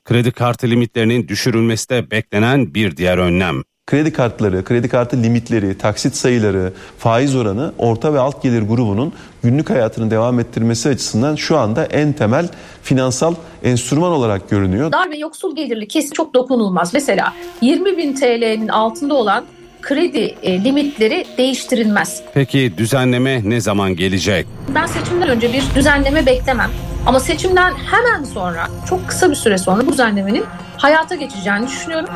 [0.05, 3.63] Kredi kartı limitlerinin düşürülmesi de beklenen bir diğer önlem.
[3.91, 9.71] Kredi kartları, kredi kartı limitleri, taksit sayıları, faiz oranı orta ve alt gelir grubunun günlük
[9.71, 12.49] hayatını devam ettirmesi açısından şu anda en temel
[12.83, 14.93] finansal enstrüman olarak görünüyor.
[14.93, 16.95] Dar ve yoksul gelirli kesim çok dokunulmaz.
[16.95, 19.45] Mesela 20 bin TL'nin altında olan
[19.83, 22.23] kredi e, limitleri değiştirilmez.
[22.35, 24.47] Peki düzenleme ne zaman gelecek?
[24.75, 26.71] Ben seçimden önce bir düzenleme beklemem.
[27.07, 30.45] Ama seçimden hemen sonra çok kısa bir süre sonra bu düzenlemenin
[30.77, 32.09] hayata geçeceğini düşünüyorum.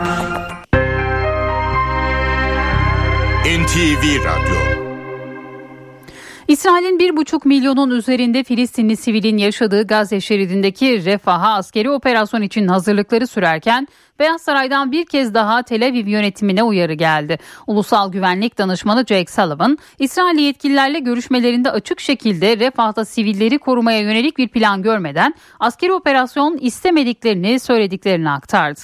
[3.44, 4.84] NTV Radyo
[6.48, 13.26] İsrail'in bir buçuk milyonun üzerinde Filistinli sivilin yaşadığı Gazze şeridindeki refaha askeri operasyon için hazırlıkları
[13.26, 13.88] sürerken
[14.18, 17.38] Beyaz Saray'dan bir kez daha Tel Aviv yönetimine uyarı geldi.
[17.66, 24.48] Ulusal Güvenlik Danışmanı Jake Sullivan, İsrail yetkililerle görüşmelerinde açık şekilde refahta sivilleri korumaya yönelik bir
[24.48, 28.80] plan görmeden askeri operasyon istemediklerini söylediklerini aktardı.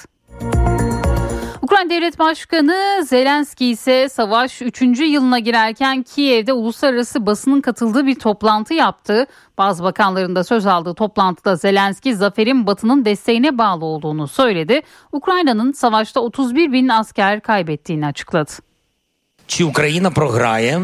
[1.62, 4.82] Ukrayna Devlet Başkanı Zelenski ise savaş 3.
[4.82, 9.26] yılına girerken Kiev'de uluslararası basının katıldığı bir toplantı yaptı.
[9.58, 14.80] Bazı bakanların da söz aldığı toplantıda Zelenski zaferin Batı'nın desteğine bağlı olduğunu söyledi.
[15.12, 18.52] Ukrayna'nın savaşta 31 bin asker kaybettiğini açıkladı.
[19.48, 20.80] Чи Україна програє?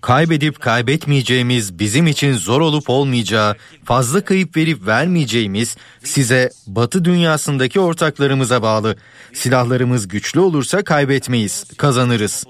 [0.00, 8.62] Kaybedip kaybetmeyeceğimiz, bizim için zor olup olmayacağı, fazla kayıp verip vermeyeceğimiz size Batı dünyasındaki ortaklarımıza
[8.62, 8.96] bağlı.
[9.32, 12.44] Silahlarımız güçlü olursa kaybetmeyiz, kazanırız.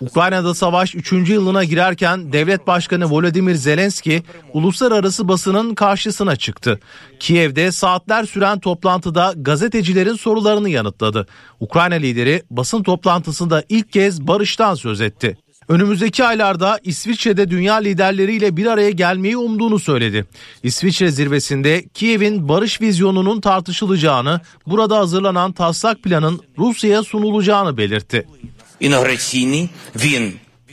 [0.00, 1.12] Ukrayna'da savaş 3.
[1.12, 4.22] yılına girerken devlet başkanı Volodymyr Zelenski
[4.52, 6.80] uluslararası basının karşısına çıktı.
[7.20, 11.26] Kiev'de saatler süren toplantıda gazetecilerin sorularını yanıtladı.
[11.60, 15.36] Ukrayna lideri basın toplantısında ilk kez barıştan söz etti
[15.68, 20.26] önümüzdeki aylarda İsviçre'de dünya liderleriyle bir araya gelmeyi umduğunu söyledi.
[20.62, 28.26] İsviçre zirvesinde Kiev'in barış vizyonunun tartışılacağını, burada hazırlanan taslak planın Rusya'ya sunulacağını belirtti.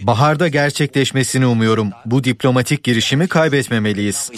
[0.01, 1.89] Baharda gerçekleşmesini umuyorum.
[2.05, 4.29] Bu diplomatik girişimi kaybetmemeliyiz.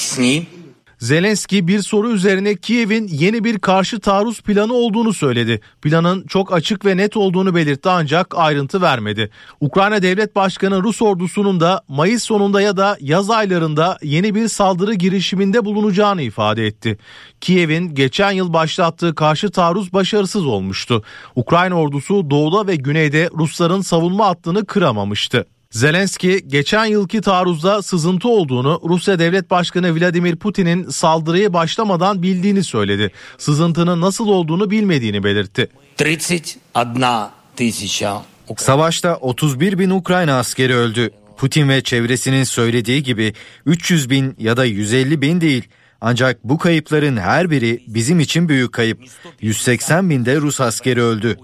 [1.00, 5.62] Zelenski bir soru üzerine Kiev'in yeni bir karşı taarruz planı olduğunu söyledi.
[5.82, 9.30] Planın çok açık ve net olduğunu belirtti ancak ayrıntı vermedi.
[9.62, 14.93] Ukrayna Devlet Başkanı Rus ordusunun da Mayıs sonunda ya da yaz aylarında yeni bir saldırı
[14.93, 16.98] girişiminde bulunacağını ifade etti.
[17.41, 21.04] Kiev'in geçen yıl başlattığı karşı taarruz başarısız olmuştu.
[21.36, 25.45] Ukrayna ordusu doğuda ve güneyde Rusların savunma hattını kıramamıştı.
[25.78, 33.11] Zelenski geçen yılki taarruzda sızıntı olduğunu Rusya Devlet Başkanı Vladimir Putin'in saldırıyı başlamadan bildiğini söyledi.
[33.38, 35.69] Sızıntının nasıl olduğunu bilmediğini belirtti.
[38.47, 41.11] 31 Savaşta 31 bin Ukrayna askeri öldü.
[41.38, 43.34] Putin ve çevresinin söylediği gibi
[43.65, 45.63] 300 bin ya da 150 bin değil
[46.02, 49.02] ancak bu kayıpların her biri bizim için büyük kayıp.
[49.41, 51.38] 180 binde Rus askeri öldü.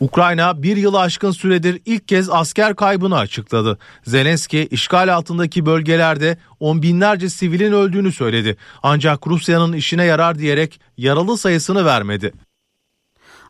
[0.00, 3.78] Ukrayna bir yılı aşkın süredir ilk kez asker kaybını açıkladı.
[4.06, 8.56] Zelenski işgal altındaki bölgelerde on binlerce sivilin öldüğünü söyledi.
[8.82, 12.32] Ancak Rusya'nın işine yarar diyerek yaralı sayısını vermedi.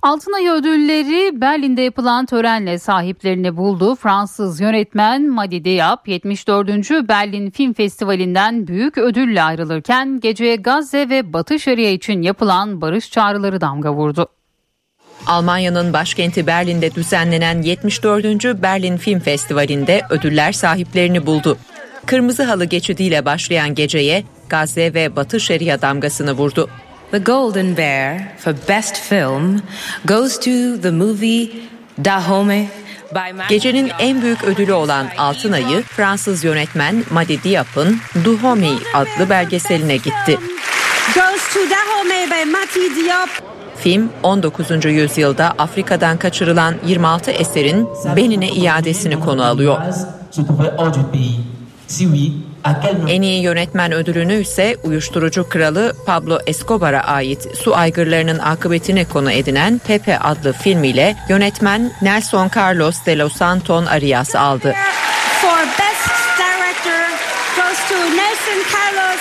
[0.04, 3.94] Altınay ödülleri Berlin'de yapılan törenle sahiplerini buldu.
[3.94, 6.68] Fransız yönetmen Madi Diab 74.
[7.08, 13.60] Berlin Film Festivali'nden büyük ödülle ayrılırken geceye Gazze ve Batı Şeria için yapılan barış çağrıları
[13.60, 14.28] damga vurdu.
[15.26, 18.62] Almanya'nın başkenti Berlin'de düzenlenen 74.
[18.62, 21.58] Berlin Film Festivali'nde ödüller sahiplerini buldu.
[22.06, 26.68] Kırmızı halı geçidiyle başlayan geceye Gazze ve Batı Şeria damgasını vurdu.
[27.14, 29.62] The Golden Bear for Best Film
[30.04, 31.48] goes to the movie
[32.04, 32.68] Dahomey
[33.48, 40.38] Gecenin en büyük ödülü olan Altın Ayı Fransız yönetmen Madi Diab'ın Dahomey adlı belgeseline gitti.
[41.14, 43.28] Goes to Dahomey by Mati Diop.
[43.76, 44.84] Film 19.
[44.84, 49.78] yüzyılda Afrika'dan kaçırılan 26 eserin Benin'e iadesini konu alıyor.
[53.08, 59.80] En iyi yönetmen ödülünü ise uyuşturucu kralı Pablo Escobar'a ait su aygırlarının akıbetini konu edinen
[59.86, 64.74] Pepe adlı filmiyle yönetmen Nelson Carlos de los Santos Arias aldı.
[65.40, 66.08] For Best
[66.38, 67.04] Director
[67.56, 69.20] goes to Nelson Carlos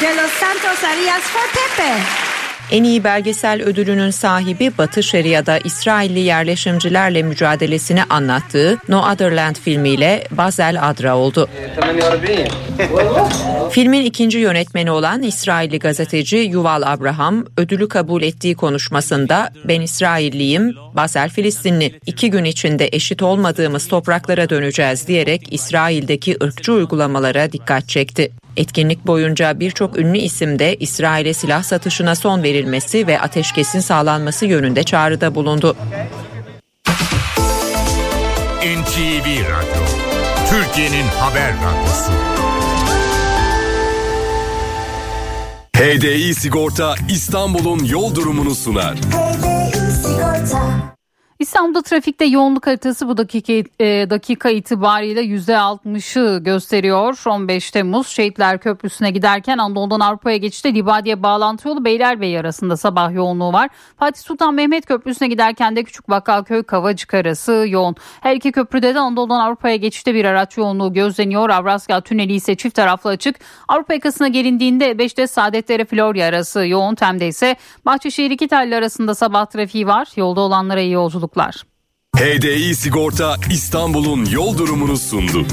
[0.00, 2.27] de los Santos Arias for Pepe.
[2.70, 10.24] En iyi belgesel ödülünün sahibi Batı Şeria'da İsrailli yerleşimcilerle mücadelesini anlattığı No Other Land filmiyle
[10.30, 11.48] Bazel Adra oldu.
[13.70, 21.28] Filmin ikinci yönetmeni olan İsrailli gazeteci Yuval Abraham ödülü kabul ettiği konuşmasında ben İsrailliyim, Basel
[21.28, 22.00] Filistinli.
[22.06, 28.30] İki gün içinde eşit olmadığımız topraklara döneceğiz diyerek İsrail'deki ırkçı uygulamalara dikkat çekti.
[28.58, 34.82] Etkinlik boyunca birçok ünlü isim de İsrail'e silah satışına son verilmesi ve ateşkesin sağlanması yönünde
[34.82, 35.76] çağrıda bulundu.
[38.62, 39.82] NTV Radyo,
[40.50, 42.12] Türkiye'nin haber radyosu.
[45.76, 48.94] HDI Sigorta İstanbul'un yol durumunu sunar.
[51.38, 57.22] İstanbul'da trafikte yoğunluk haritası bu dakika, e, dakika itibariyle %60'ı gösteriyor.
[57.26, 63.52] 15 Temmuz Şehitler Köprüsü'ne giderken Anadolu'dan Avrupa'ya geçişte Libadiye bağlantı yolu Beylerbeyi arasında sabah yoğunluğu
[63.52, 63.68] var.
[63.98, 67.96] Fatih Sultan Mehmet Köprüsü'ne giderken de Küçük Bakkalköy Kavacık arası yoğun.
[68.20, 71.50] Her iki köprüde de Anadolu'dan Avrupa'ya geçişte bir araç yoğunluğu gözleniyor.
[71.50, 73.36] Avrasya Tüneli ise çift taraflı açık.
[73.68, 76.94] Avrupa yakasına gelindiğinde 5'te Saadetlere Florya arası yoğun.
[76.94, 80.08] Tem'de ise Bahçeşehir iki telli arasında sabah trafiği var.
[80.16, 81.62] Yolda olanlara iyi yolculuk yolculuklar.
[82.16, 85.46] HDI Sigorta İstanbul'un yol durumunu sundu.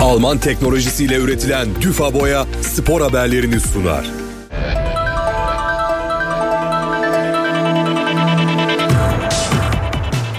[0.00, 4.06] Alman teknolojisiyle üretilen Düfa Boya spor haberlerini sunar.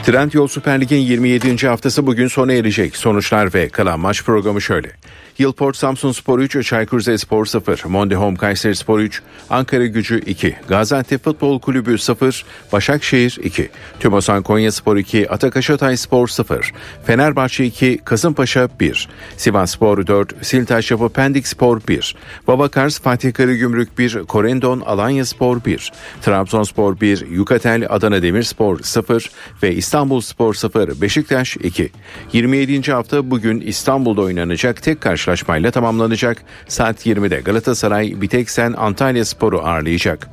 [0.06, 1.68] Trendyol Süper Lig'in 27.
[1.68, 2.96] haftası bugün sona erecek.
[2.98, 4.92] Sonuçlar ve kalan maç programı şöyle.
[5.38, 10.56] Yılport Samsun Spor 3, Çaykur Rizespor 0, Monde Home Kayseri Spor 3, Ankara Gücü 2,
[10.68, 13.70] Gaziantep Futbol Kulübü 0, Başakşehir 2,
[14.00, 16.74] Tümosan Konya Spor 2, Atakaşatay Spor 0,
[17.06, 22.16] Fenerbahçe 2, Kasımpaşa 1, Sivas Spor 4, Siltaş Yapı Pendik Spor 1,
[22.48, 29.32] Babakars Fatih Karagümrük 1, Korendon Alanya Spor 1, Trabzonspor 1, Yukatel Adana Demirspor 0
[29.64, 31.92] ve İstanbul Spor 0, Beşiktaş 2.
[32.34, 32.92] 27.
[32.92, 36.44] hafta bugün İstanbul'da oynanacak tek karşı karşılaşmayla tamamlanacak.
[36.68, 40.30] Saat 20'de Galatasaray Biteksen Antalya Sporu ağırlayacak.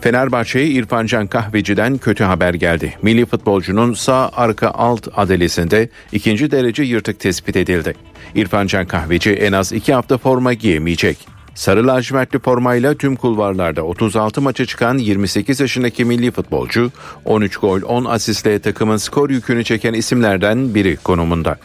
[0.00, 2.94] Fenerbahçe'ye İrfan Can Kahveci'den kötü haber geldi.
[3.02, 7.94] Milli futbolcunun sağ arka alt adalesinde ikinci derece yırtık tespit edildi.
[8.34, 11.18] İrfan Can Kahveci en az iki hafta forma giyemeyecek.
[11.54, 16.90] Sarı lacivertli formayla tüm kulvarlarda 36 maça çıkan 28 yaşındaki milli futbolcu
[17.24, 21.58] 13 gol 10 asistle takımın skor yükünü çeken isimlerden biri konumunda.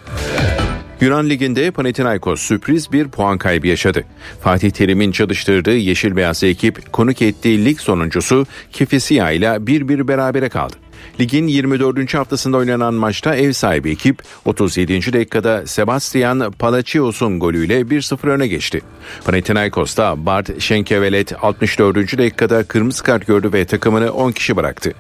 [1.06, 4.04] Yunan Ligi'nde Panathinaikos sürpriz bir puan kaybı yaşadı.
[4.42, 10.85] Fatih Terim'in çalıştırdığı Yeşil Beyaz ekip konuk ettiği lig sonuncusu Kifisia ile 1-1 berabere kaldı.
[11.20, 12.14] Ligin 24.
[12.14, 15.14] haftasında oynanan maçta ev sahibi ekip 37.
[15.14, 18.82] dakikada Sebastian Palacios'un golüyle 1-0 öne geçti.
[19.26, 22.18] Panathinaikos'ta Bart Şenkevelet 64.
[22.18, 24.94] dakikada kırmızı kart gördü ve takımını 10 kişi bıraktı.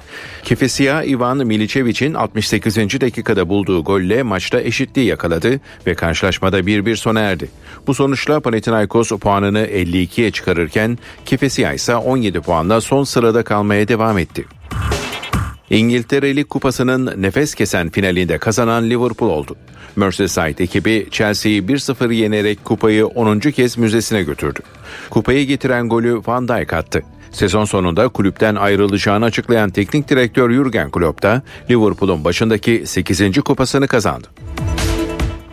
[0.43, 2.77] Kefesia Ivan Milicevic'in 68.
[2.77, 7.49] dakikada bulduğu golle maçta eşitliği yakaladı ve karşılaşmada 1-1 sona erdi.
[7.87, 14.45] Bu sonuçla Panathinaikos puanını 52'ye çıkarırken Kefesia ise 17 puanla son sırada kalmaya devam etti.
[15.69, 19.55] İngiltere Lig Kupası'nın nefes kesen finalinde kazanan Liverpool oldu.
[19.95, 23.39] Merseyside ekibi Chelsea'yi 1-0 yenerek kupayı 10.
[23.39, 24.59] kez müzesine götürdü.
[25.09, 27.03] Kupayı getiren golü Van Dijk attı.
[27.31, 33.39] Sezon sonunda kulüpten ayrılacağını açıklayan teknik direktör Jurgen Klopp da Liverpool'un başındaki 8.
[33.39, 34.27] kupasını kazandı.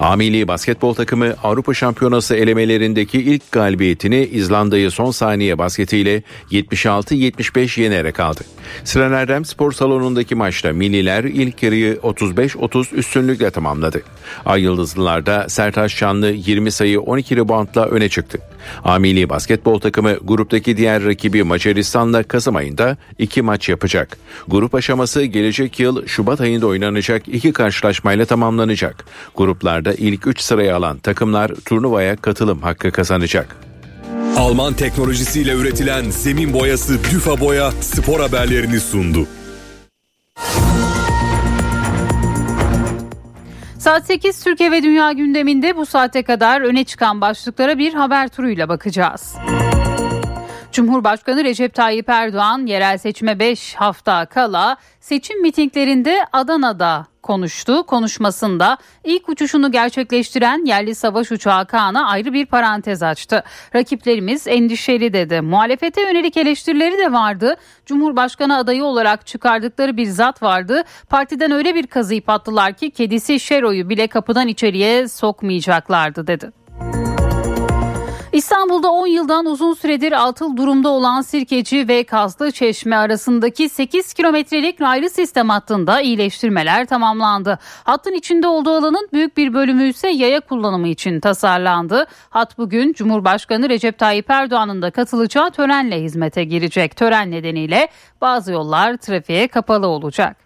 [0.02, 8.20] A milli basketbol takımı Avrupa Şampiyonası elemelerindeki ilk galibiyetini İzlanda'yı son saniye basketiyle 76-75 yenerek
[8.20, 8.40] aldı.
[8.84, 14.02] Sıra Spor Salonu'ndaki maçta milliler ilk yarıyı 35-30 üstünlükle tamamladı.
[14.46, 18.38] Ay Yıldızlılar'da Sertaç Şanlı 20 sayı 12 reboundla öne çıktı.
[18.84, 24.16] A milli basketbol takımı gruptaki diğer rakibi Macaristan'la Kasım ayında iki maç yapacak.
[24.48, 29.04] Grup aşaması gelecek yıl Şubat ayında oynanacak iki karşılaşmayla tamamlanacak.
[29.36, 33.56] Gruplarda ilk 3 sırayı alan takımlar turnuvaya katılım hakkı kazanacak.
[34.36, 39.26] Alman teknolojisiyle üretilen zemin boyası Düfa Boya spor haberlerini sundu.
[43.78, 48.68] Saat 8 Türkiye ve Dünya gündeminde bu saate kadar öne çıkan başlıklara bir haber turuyla
[48.68, 49.34] bakacağız.
[50.72, 57.86] Cumhurbaşkanı Recep Tayyip Erdoğan yerel seçime 5 hafta kala seçim mitinglerinde Adana'da konuştu.
[57.86, 63.42] Konuşmasında ilk uçuşunu gerçekleştiren yerli savaş uçağı Kaan'a ayrı bir parantez açtı.
[63.74, 65.40] Rakiplerimiz endişeli dedi.
[65.40, 67.56] Muhalefete yönelik eleştirileri de vardı.
[67.86, 70.84] Cumhurbaşkanı adayı olarak çıkardıkları bir zat vardı.
[71.08, 76.61] Partiden öyle bir kazıyıp attılar ki kedisi Şero'yu bile kapıdan içeriye sokmayacaklardı dedi.
[78.32, 84.80] İstanbul'da 10 yıldan uzun süredir altıl durumda olan Sirkeci ve Kazlı Çeşme arasındaki 8 kilometrelik
[84.80, 87.58] raylı sistem hattında iyileştirmeler tamamlandı.
[87.84, 92.06] Hattın içinde olduğu alanın büyük bir bölümü ise yaya kullanımı için tasarlandı.
[92.30, 96.96] Hat bugün Cumhurbaşkanı Recep Tayyip Erdoğan'ın da katılacağı törenle hizmete girecek.
[96.96, 97.88] Tören nedeniyle
[98.20, 100.36] bazı yollar trafiğe kapalı olacak.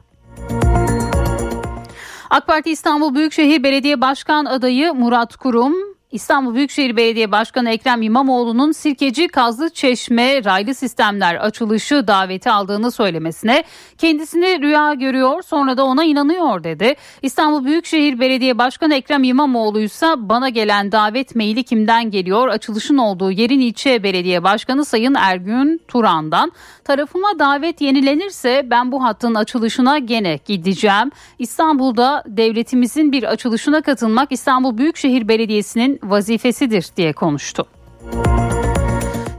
[2.31, 8.73] AK Parti İstanbul Büyükşehir Belediye Başkan adayı Murat Kurum İstanbul Büyükşehir Belediye Başkanı Ekrem İmamoğlu'nun
[8.73, 13.65] Sirkeci Kazlı Çeşme raylı sistemler açılışı daveti aldığını söylemesine
[13.99, 16.95] kendisini rüya görüyor sonra da ona inanıyor dedi.
[17.23, 22.49] İstanbul Büyükşehir Belediye Başkanı Ekrem İmamoğlu ise bana gelen davet maili kimden geliyor?
[22.49, 26.53] Açılışın olduğu yerin ilçe belediye başkanı Sayın Ergün Turan'dan
[26.85, 31.11] tarafıma davet yenilenirse ben bu hattın açılışına gene gideceğim.
[31.39, 37.67] İstanbul'da devletimizin bir açılışına katılmak İstanbul Büyükşehir Belediyesi'nin vazifesidir diye konuştu.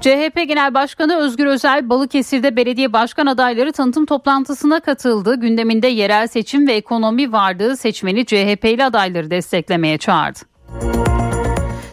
[0.02, 5.36] CHP Genel Başkanı Özgür Özel Balıkesir'de belediye başkan adayları tanıtım toplantısına katıldı.
[5.36, 7.78] Gündeminde yerel seçim ve ekonomi vardı.
[7.78, 10.40] Seçmeni CHP'li adayları desteklemeye çağırdı.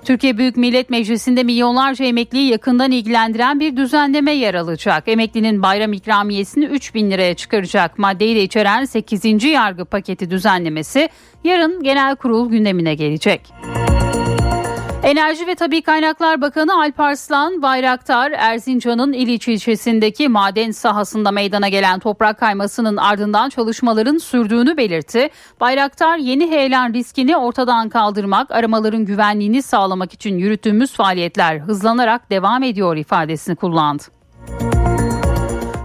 [0.04, 5.08] Türkiye Büyük Millet Meclisi'nde milyonlarca emekliyi yakından ilgilendiren bir düzenleme yer alacak.
[5.08, 9.44] Emeklinin bayram ikramiyesini 3 bin liraya çıkaracak maddeyi de içeren 8.
[9.44, 11.08] yargı paketi düzenlemesi
[11.44, 13.40] yarın genel kurul gündemine gelecek.
[15.04, 22.38] Enerji ve Tabi Kaynaklar Bakanı Alparslan Bayraktar Erzincan'ın İliç ilçesindeki maden sahasında meydana gelen toprak
[22.38, 25.28] kaymasının ardından çalışmaların sürdüğünü belirtti.
[25.60, 32.96] Bayraktar yeni heyelan riskini ortadan kaldırmak, aramaların güvenliğini sağlamak için yürüttüğümüz faaliyetler hızlanarak devam ediyor
[32.96, 34.02] ifadesini kullandı.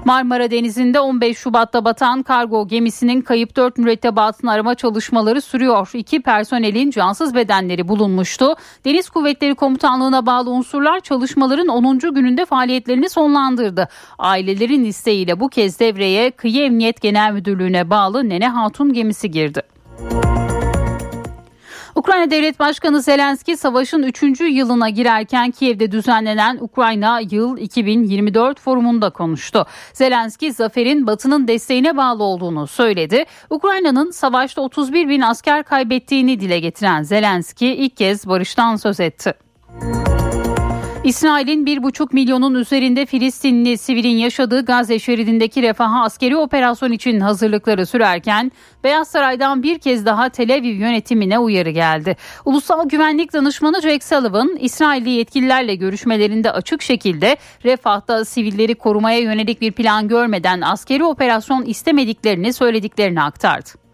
[0.10, 5.90] Marmara Denizi'nde 15 Şubat'ta batan kargo gemisinin kayıp 4 mürettebatını arama çalışmaları sürüyor.
[5.94, 8.56] İki personelin cansız bedenleri bulunmuştu.
[8.86, 12.00] Deniz Kuvvetleri Komutanlığı'na bağlı unsurlar çalışmaların 10.
[12.00, 13.88] gününde faaliyetlerini sonlandırdı.
[14.20, 19.62] Ailelerin isteğiyle bu kez devreye Kıyı Emniyet Genel Müdürlüğü'ne bağlı Nene Hatun gemisi girdi.
[22.00, 24.24] Ukrayna Devlet Başkanı Zelenski savaşın 3.
[24.42, 29.66] yılına girerken Kiev'de düzenlenen Ukrayna Yıl 2024 forumunda konuştu.
[29.94, 33.26] Zelenski zaferin Batı'nın desteğine bağlı olduğunu söyledi.
[33.50, 39.34] Ukrayna'nın savaşta 31 bin asker kaybettiğini dile getiren Zelenski ilk kez barıştan söz etti.
[41.04, 48.52] İsrail'in 1,5 milyonun üzerinde Filistinli sivilin yaşadığı Gazze şeridindeki refaha askeri operasyon için hazırlıkları sürerken
[48.84, 52.18] Beyaz Saray'dan bir kez daha Tel Aviv yönetimine uyarı geldi.
[52.46, 59.72] Ulusal Güvenlik Danışmanı Jake Sullivan, İsrailli yetkililerle görüşmelerinde açık şekilde refahta sivilleri korumaya yönelik bir
[59.72, 63.89] plan görmeden askeri operasyon istemediklerini söylediklerini aktardı.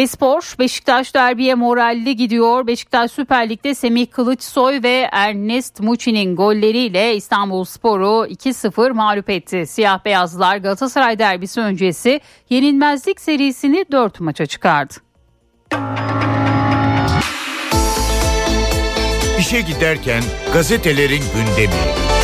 [0.00, 2.66] Ve spor Beşiktaş derbiye moralli gidiyor.
[2.66, 9.66] Beşiktaş Süper Lig'de Semih Kılıçsoy ve Ernest Muçi'nin golleriyle İstanbul Spor'u 2-0 mağlup etti.
[9.66, 12.20] Siyah beyazlar Galatasaray derbisi öncesi
[12.50, 14.94] yenilmezlik serisini 4 maça çıkardı.
[19.38, 20.22] İşe giderken
[20.52, 22.19] gazetelerin gündemi.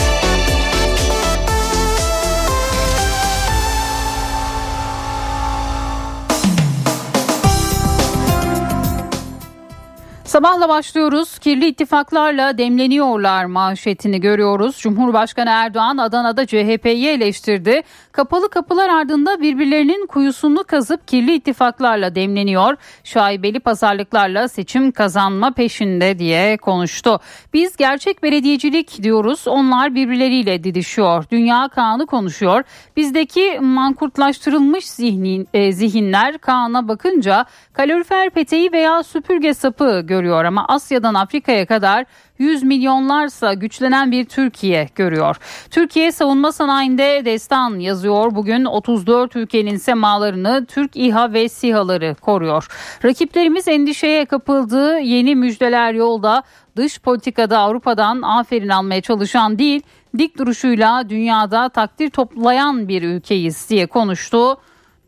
[10.27, 11.39] Sabahla başlıyoruz.
[11.39, 14.79] Kirli ittifaklarla demleniyorlar manşetini görüyoruz.
[14.79, 17.83] Cumhurbaşkanı Erdoğan Adana'da CHP'yi eleştirdi.
[18.13, 22.77] Kapalı kapılar ardında birbirlerinin kuyusunu kazıp kirli ittifaklarla demleniyor.
[23.05, 27.21] Şaibeli pazarlıklarla seçim kazanma peşinde diye konuştu.
[27.53, 29.49] Biz gerçek belediyecilik diyoruz.
[29.49, 31.25] Onlar birbirleriyle didişiyor.
[31.31, 32.63] Dünya Kaan'ı konuşuyor.
[32.97, 41.15] Bizdeki mankurtlaştırılmış zihnin, e, zihinler Kaan'a bakınca kalorifer peteği veya süpürge sapı görüyor ama Asya'dan
[41.15, 42.05] Afrika'ya kadar
[42.39, 45.37] 100 milyonlarsa güçlenen bir Türkiye görüyor.
[45.71, 48.35] Türkiye savunma sanayinde destan yazıyor.
[48.35, 52.67] Bugün 34 ülkenin semalarını Türk İHA ve SİHA'ları koruyor.
[53.05, 56.43] Rakiplerimiz endişeye kapıldığı yeni müjdeler yolda
[56.77, 59.83] dış politikada Avrupa'dan aferin almaya çalışan değil,
[60.19, 64.57] dik duruşuyla dünyada takdir toplayan bir ülkeyiz diye konuştu.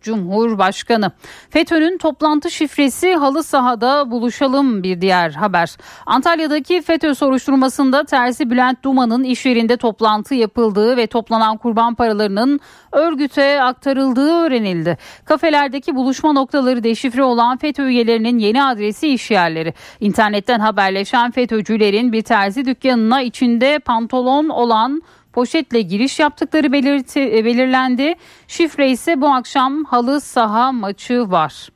[0.03, 1.13] Cumhurbaşkanı.
[1.51, 5.77] FETÖ'nün toplantı şifresi halı sahada buluşalım bir diğer haber.
[6.07, 12.61] Antalya'daki FETÖ soruşturmasında tersi Bülent Duman'ın iş yerinde toplantı yapıldığı ve toplanan kurban paralarının
[12.93, 14.99] örgüte aktarıldığı öğrenildi.
[15.25, 19.75] Kafelerdeki buluşma noktaları deşifre olan FETÖ üyelerinin yeni adresi iş yerleri.
[20.01, 25.03] İnternetten haberleşen FETÖ'cülerin bir terzi dükkanına içinde pantolon olan
[25.39, 28.15] poşetle giriş yaptıkları belirti, e, belirlendi.
[28.49, 31.69] Şifre ise bu akşam halı saha maçı var.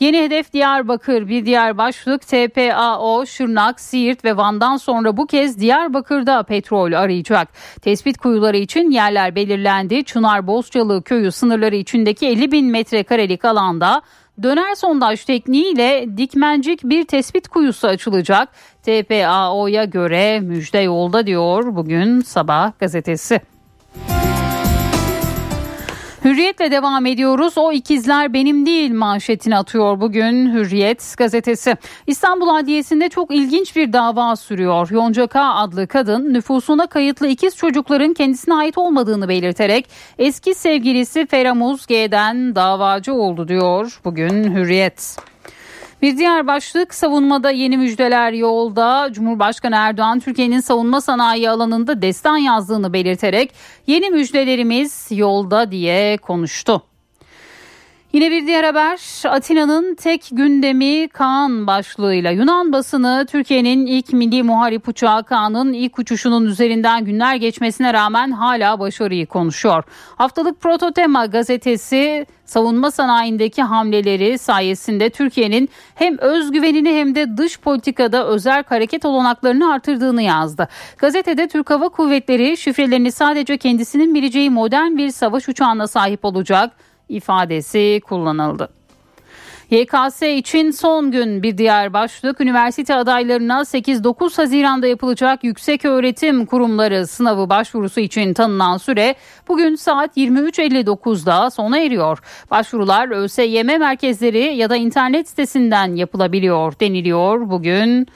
[0.00, 1.28] Yeni hedef Diyarbakır.
[1.28, 7.48] Bir diğer başlık TPAO, Şırnak, Siirt ve Van'dan sonra bu kez Diyarbakır'da petrol arayacak.
[7.82, 10.04] Tespit kuyuları için yerler belirlendi.
[10.04, 14.02] Çınar Bozcalı köyü sınırları içindeki 50 bin metrekarelik alanda
[14.42, 18.48] Döner sondaj tekniğiyle dikmencik bir tespit kuyusu açılacak.
[18.86, 23.40] TPAO'ya göre müjde yolda diyor bugün sabah gazetesi.
[26.24, 27.58] Hürriyetle devam ediyoruz.
[27.58, 31.76] O ikizler benim değil manşetini atıyor bugün Hürriyet gazetesi.
[32.06, 34.88] İstanbul Adliyesi'nde çok ilginç bir dava sürüyor.
[34.90, 41.86] Yonca K adlı kadın nüfusuna kayıtlı ikiz çocukların kendisine ait olmadığını belirterek eski sevgilisi Feramuz
[41.86, 45.16] G'den davacı oldu diyor bugün Hürriyet.
[46.06, 49.08] Bir diğer başlık savunmada yeni müjdeler yolda.
[49.12, 53.52] Cumhurbaşkanı Erdoğan Türkiye'nin savunma sanayi alanında destan yazdığını belirterek
[53.86, 56.82] yeni müjdelerimiz yolda diye konuştu.
[58.12, 64.88] Yine bir diğer haber Atina'nın tek gündemi Kaan başlığıyla Yunan basını Türkiye'nin ilk milli muharip
[64.88, 69.84] uçağı Kaan'ın ilk uçuşunun üzerinden günler geçmesine rağmen hala başarıyı konuşuyor.
[70.16, 78.64] Haftalık Prototema gazetesi savunma sanayindeki hamleleri sayesinde Türkiye'nin hem özgüvenini hem de dış politikada özel
[78.64, 80.68] hareket olanaklarını artırdığını yazdı.
[80.98, 86.70] Gazetede Türk Hava Kuvvetleri şifrelerini sadece kendisinin bileceği modern bir savaş uçağına sahip olacak
[87.08, 88.68] ifadesi kullanıldı.
[89.70, 97.06] YKS için son gün bir diğer başlık üniversite adaylarına 8-9 Haziran'da yapılacak yüksek öğretim kurumları
[97.06, 99.14] sınavı başvurusu için tanınan süre
[99.48, 102.18] bugün saat 23.59'da sona eriyor.
[102.50, 108.06] Başvurular ÖSYM merkezleri ya da internet sitesinden yapılabiliyor deniliyor bugün.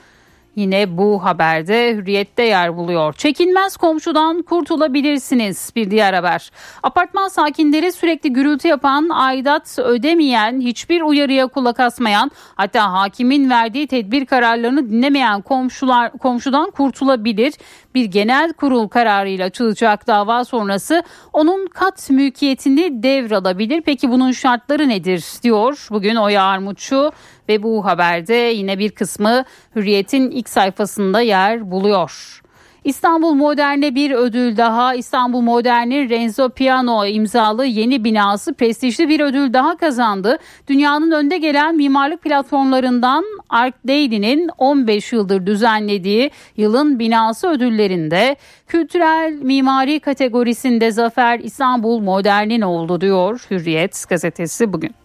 [0.55, 3.13] Yine bu haberde hürriyette yer buluyor.
[3.13, 6.51] Çekilmez komşudan kurtulabilirsiniz bir diğer haber.
[6.83, 14.25] Apartman sakinleri sürekli gürültü yapan, aidat ödemeyen, hiçbir uyarıya kulak asmayan, hatta hakimin verdiği tedbir
[14.25, 17.53] kararlarını dinlemeyen komşular komşudan kurtulabilir.
[17.95, 23.81] Bir genel kurul kararıyla açılacak dava sonrası onun kat mülkiyetini devralabilir.
[23.81, 27.11] Peki bunun şartları nedir diyor bugün Oya Armutçu
[27.51, 29.43] ve bu haberde yine bir kısmı
[29.75, 32.41] Hürriyet'in ilk sayfasında yer buluyor.
[32.83, 34.95] İstanbul Modern'e bir ödül daha.
[34.95, 40.37] İstanbul Modern'in Renzo Piano imzalı yeni binası prestijli bir ödül daha kazandı.
[40.67, 48.35] Dünyanın önde gelen mimarlık platformlarından Arc Daily'nin 15 yıldır düzenlediği yılın binası ödüllerinde
[48.67, 55.00] kültürel mimari kategorisinde zafer İstanbul Modern'in oldu diyor Hürriyet gazetesi bugün.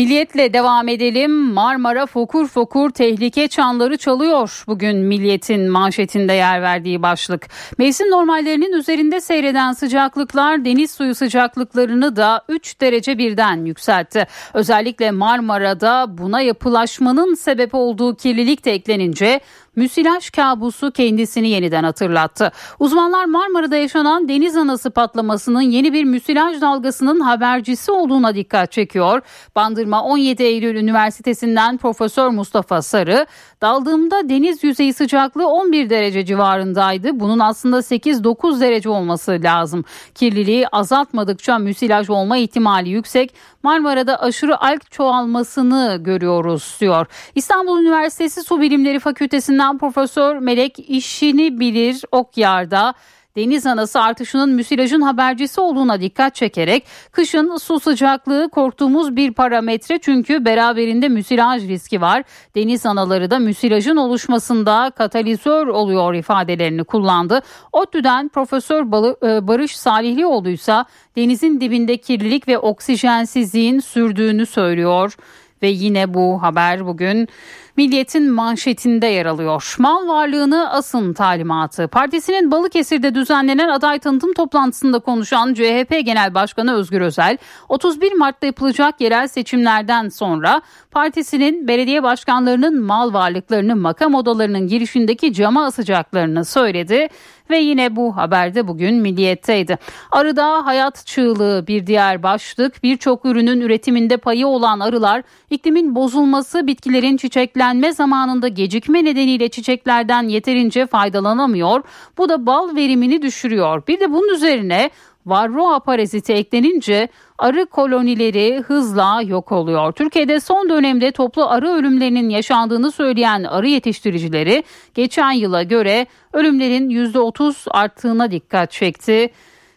[0.00, 1.30] Milliyetle devam edelim.
[1.30, 4.64] Marmara fokur fokur tehlike çanları çalıyor.
[4.66, 7.46] Bugün Milliyet'in manşetinde yer verdiği başlık.
[7.78, 14.26] Mevsim normallerinin üzerinde seyreden sıcaklıklar deniz suyu sıcaklıklarını da 3 derece birden yükseltti.
[14.54, 19.40] Özellikle Marmara'da buna yapılaşmanın sebep olduğu kirlilik de eklenince
[19.76, 22.52] müsilaj kabusu kendisini yeniden hatırlattı.
[22.78, 29.20] Uzmanlar Marmara'da yaşanan deniz anası patlamasının yeni bir müsilaj dalgasının habercisi olduğuna dikkat çekiyor.
[29.56, 33.26] Bandırma 17 Eylül Üniversitesi'nden Profesör Mustafa Sarı,
[33.62, 37.20] daldığımda deniz yüzeyi sıcaklığı 11 derece civarındaydı.
[37.20, 39.84] Bunun aslında 8-9 derece olması lazım.
[40.14, 43.34] Kirliliği azaltmadıkça müsilaj olma ihtimali yüksek.
[43.62, 47.06] Marmara'da aşırı alg çoğalmasını görüyoruz diyor.
[47.34, 52.94] İstanbul Üniversitesi Su Bilimleri Fakültesinden Profesör Melek işini bilir Okyar'da
[53.36, 60.44] deniz anası artışının müsilajın habercisi olduğuna dikkat çekerek kışın su sıcaklığı korktuğumuz bir parametre çünkü
[60.44, 62.22] beraberinde müsilaj riski var.
[62.54, 67.42] Deniz anaları da müsilajın oluşmasında katalizör oluyor ifadelerini kullandı.
[67.72, 70.84] ODTÜ'den Profesör e, Barış Salihlioğlu ise
[71.16, 75.16] denizin dibinde kirlilik ve oksijensizliğin sürdüğünü söylüyor
[75.62, 77.28] ve yine bu haber bugün
[77.76, 79.74] Milliyet'in manşetinde yer alıyor.
[79.78, 81.88] Mal varlığını asın talimatı.
[81.88, 89.00] Partisinin Balıkesir'de düzenlenen aday tanıtım toplantısında konuşan CHP Genel Başkanı Özgür Özel, 31 Mart'ta yapılacak
[89.00, 97.08] yerel seçimlerden sonra partisinin belediye başkanlarının mal varlıklarını makam odalarının girişindeki cama asacaklarını söyledi
[97.50, 99.78] ve yine bu haberde bugün Milliyet'teydi.
[100.10, 102.82] Arıda hayat çığlığı bir diğer başlık.
[102.82, 110.86] Birçok ürünün üretiminde payı olan arılar iklimin bozulması, bitkilerin çiçeklenme zamanında gecikme nedeniyle çiçeklerden yeterince
[110.86, 111.82] faydalanamıyor.
[112.18, 113.82] Bu da bal verimini düşürüyor.
[113.88, 114.90] Bir de bunun üzerine
[115.26, 117.08] varroa paraziti eklenince
[117.38, 119.92] arı kolonileri hızla yok oluyor.
[119.92, 124.64] Türkiye'de son dönemde toplu arı ölümlerinin yaşandığını söyleyen arı yetiştiricileri
[124.94, 129.30] geçen yıla göre ölümlerin %30 arttığına dikkat çekti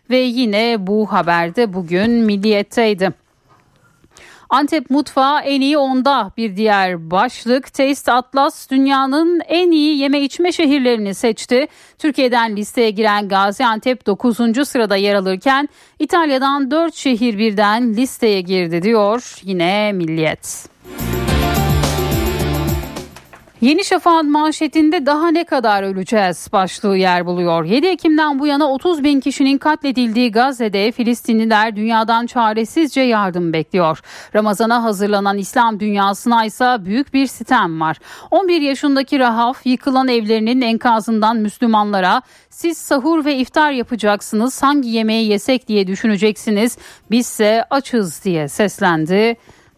[0.10, 3.23] ve yine bu haberde bugün Milliyet'teydi.
[4.54, 7.74] Antep mutfağı en iyi onda bir diğer başlık.
[7.74, 11.68] Taste Atlas dünyanın en iyi yeme içme şehirlerini seçti.
[11.98, 14.68] Türkiye'den listeye giren Gaziantep 9.
[14.68, 20.70] sırada yer alırken İtalya'dan 4 şehir birden listeye girdi diyor yine Milliyet.
[23.64, 27.66] Yeni Şafak'ın manşetinde daha ne kadar öleceğiz başlığı yer buluyor.
[27.66, 34.00] 7 Ekim'den bu yana 30 bin kişinin katledildiği Gazze'de Filistinliler dünyadan çaresizce yardım bekliyor.
[34.36, 37.98] Ramazana hazırlanan İslam dünyasına ise büyük bir sitem var.
[38.32, 45.68] 11 yaşındaki Rahaf yıkılan evlerinin enkazından Müslümanlara siz sahur ve iftar yapacaksınız hangi yemeği yesek
[45.68, 46.78] diye düşüneceksiniz
[47.12, 49.36] bizse açız diye seslendi.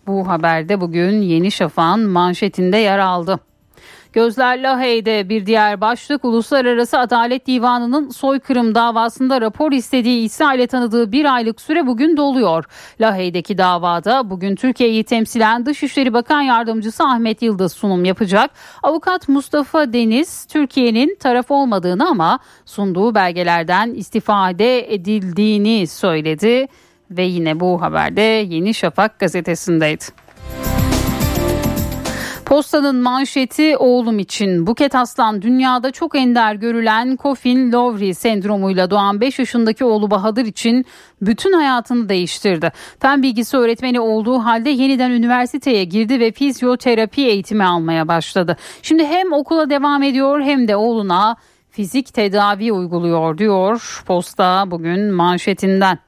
[0.07, 3.39] Bu haberde bugün Yeni Şafak'ın manşetinde yer aldı.
[4.15, 11.35] Gözler Lahey'de bir diğer başlık Uluslararası Adalet Divanı'nın soykırım davasında rapor istediği İsrail'e tanıdığı bir
[11.35, 12.65] aylık süre bugün doluyor.
[13.01, 18.51] Lahey'deki davada bugün Türkiye'yi temsilen Dışişleri Bakan Yardımcısı Ahmet Yıldız sunum yapacak.
[18.83, 26.67] Avukat Mustafa Deniz Türkiye'nin taraf olmadığını ama sunduğu belgelerden istifade edildiğini söyledi
[27.11, 30.24] ve yine bu haberde Yeni Şafak gazetesindeydi.
[32.45, 39.39] Postanın manşeti oğlum için Buket Aslan dünyada çok ender görülen Coffin Lowry sendromuyla doğan 5
[39.39, 40.85] yaşındaki oğlu Bahadır için
[41.21, 42.71] bütün hayatını değiştirdi.
[42.99, 48.57] Fen bilgisi öğretmeni olduğu halde yeniden üniversiteye girdi ve fizyoterapi eğitimi almaya başladı.
[48.81, 51.35] Şimdi hem okula devam ediyor hem de oğluna
[51.69, 56.04] fizik tedavi uyguluyor diyor posta bugün manşetinden.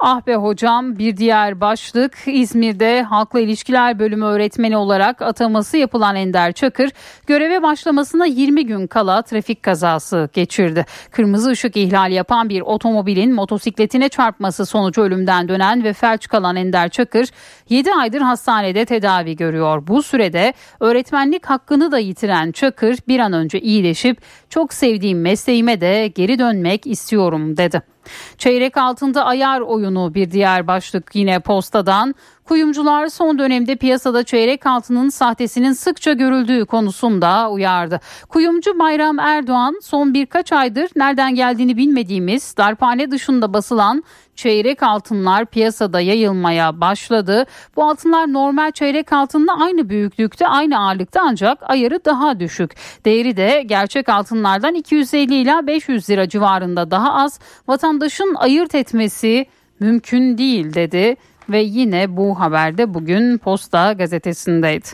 [0.00, 6.52] Ah be hocam bir diğer başlık İzmir'de Halkla İlişkiler Bölümü öğretmeni olarak ataması yapılan Ender
[6.52, 6.90] Çakır
[7.26, 10.86] göreve başlamasına 20 gün kala trafik kazası geçirdi.
[11.10, 16.88] Kırmızı ışık ihlali yapan bir otomobilin motosikletine çarpması sonucu ölümden dönen ve felç kalan Ender
[16.88, 17.28] Çakır
[17.68, 19.86] 7 aydır hastanede tedavi görüyor.
[19.86, 24.18] Bu sürede öğretmenlik hakkını da yitiren Çakır bir an önce iyileşip
[24.50, 27.95] çok sevdiğim mesleğime de geri dönmek istiyorum dedi.
[28.38, 32.14] Çeyrek altında ayar oyunu bir diğer başlık yine postadan.
[32.46, 38.00] Kuyumcular son dönemde piyasada çeyrek altının sahtesinin sıkça görüldüğü konusunda uyardı.
[38.28, 46.00] Kuyumcu Bayram Erdoğan son birkaç aydır nereden geldiğini bilmediğimiz darphane dışında basılan çeyrek altınlar piyasada
[46.00, 47.46] yayılmaya başladı.
[47.76, 52.70] Bu altınlar normal çeyrek altınla aynı büyüklükte, aynı ağırlıkta ancak ayarı daha düşük.
[53.04, 57.40] Değeri de gerçek altınlardan 250 ila 500 lira civarında daha az.
[57.68, 59.46] Vatandaşın ayırt etmesi
[59.80, 61.16] mümkün değil dedi
[61.48, 64.86] ve yine bu haberde bugün Posta gazetesindeydi.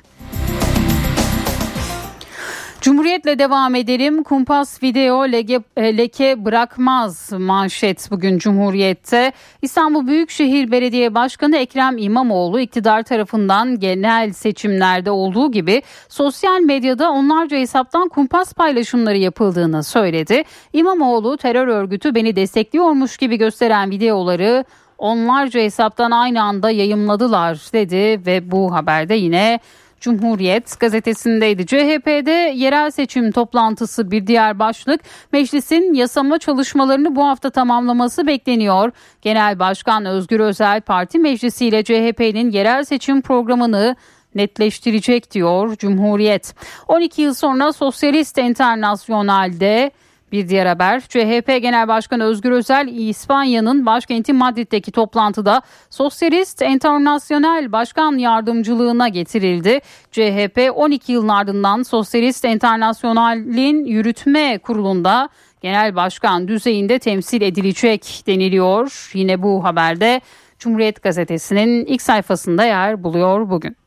[2.82, 4.22] Cumhuriyetle devam edelim.
[4.22, 9.32] Kumpas video leke, leke bırakmaz manşet bugün Cumhuriyet'te.
[9.62, 17.56] İstanbul Büyükşehir Belediye Başkanı Ekrem İmamoğlu iktidar tarafından genel seçimlerde olduğu gibi sosyal medyada onlarca
[17.56, 20.42] hesaptan kumpas paylaşımları yapıldığını söyledi.
[20.72, 24.64] İmamoğlu terör örgütü beni destekliyormuş gibi gösteren videoları
[25.02, 29.60] onlarca hesaptan aynı anda yayımladılar dedi ve bu haberde yine
[30.00, 31.66] Cumhuriyet gazetesindeydi.
[31.66, 35.00] CHP'de yerel seçim toplantısı bir diğer başlık.
[35.32, 38.92] Meclisin yasama çalışmalarını bu hafta tamamlaması bekleniyor.
[39.22, 43.96] Genel Başkan Özgür Özel Parti Meclisi ile CHP'nin yerel seçim programını
[44.34, 46.54] netleştirecek diyor Cumhuriyet.
[46.88, 49.90] 12 yıl sonra Sosyalist Enternasyonal'de
[50.32, 58.18] bir diğer haber CHP Genel Başkanı Özgür Özel İspanya'nın başkenti Madrid'deki toplantıda Sosyalist Enternasyonel Başkan
[58.18, 59.80] Yardımcılığına getirildi.
[60.10, 65.28] CHP 12 yılın ardından Sosyalist Enternasyonel'in yürütme kurulunda
[65.60, 69.10] genel başkan düzeyinde temsil edilecek deniliyor.
[69.14, 70.20] Yine bu haberde
[70.58, 73.81] Cumhuriyet Gazetesi'nin ilk sayfasında yer buluyor bugün.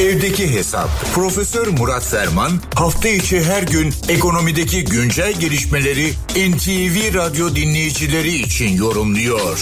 [0.00, 0.90] Evdeki Hesap.
[1.14, 2.52] Profesör Murat Ferman
[2.82, 6.06] hafta içi her gün ekonomideki güncel gelişmeleri
[6.50, 9.56] NTV Radyo dinleyicileri için yorumluyor.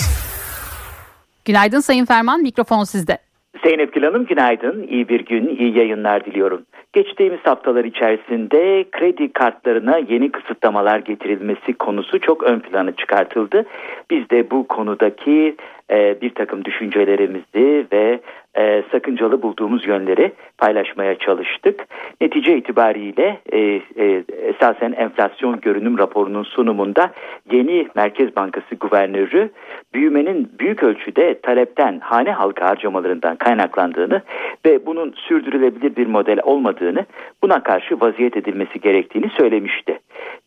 [1.44, 3.18] Günaydın Sayın Ferman, mikrofon sizde.
[3.64, 6.62] Zeynep Gül Hanım günaydın, iyi bir gün, iyi yayınlar diliyorum.
[6.92, 13.64] Geçtiğimiz haftalar içerisinde kredi kartlarına yeni kısıtlamalar getirilmesi konusu çok ön plana çıkartıldı.
[14.10, 15.56] Biz de bu konudaki
[15.90, 18.20] e, bir takım düşüncelerimizi ve
[18.58, 21.86] e, sakıncalı bulduğumuz yönleri paylaşmaya çalıştık.
[22.20, 27.10] Netice itibariyle e, e, esasen enflasyon görünüm raporunun sunumunda
[27.52, 29.50] yeni Merkez Bankası Guvernörü
[29.94, 34.22] büyümenin büyük ölçüde talepten hane halkı harcamalarından kaynaklandığını
[34.66, 37.06] ve bunun sürdürülebilir bir model olmadığını
[37.42, 39.98] buna karşı vaziyet edilmesi gerektiğini söylemişti.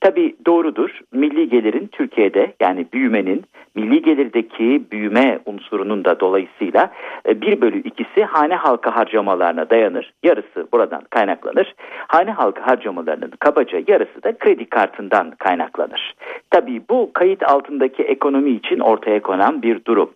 [0.01, 3.43] Tabi doğrudur milli gelirin Türkiye'de yani büyümenin
[3.75, 6.91] milli gelirdeki büyüme unsurunun da dolayısıyla
[7.27, 10.13] 1 e, bölü 2'si hane halka harcamalarına dayanır.
[10.23, 11.75] Yarısı buradan kaynaklanır.
[12.07, 16.13] Hane halka harcamalarının kabaca yarısı da kredi kartından kaynaklanır.
[16.49, 20.11] Tabii bu kayıt altındaki ekonomi için ortaya konan bir durum.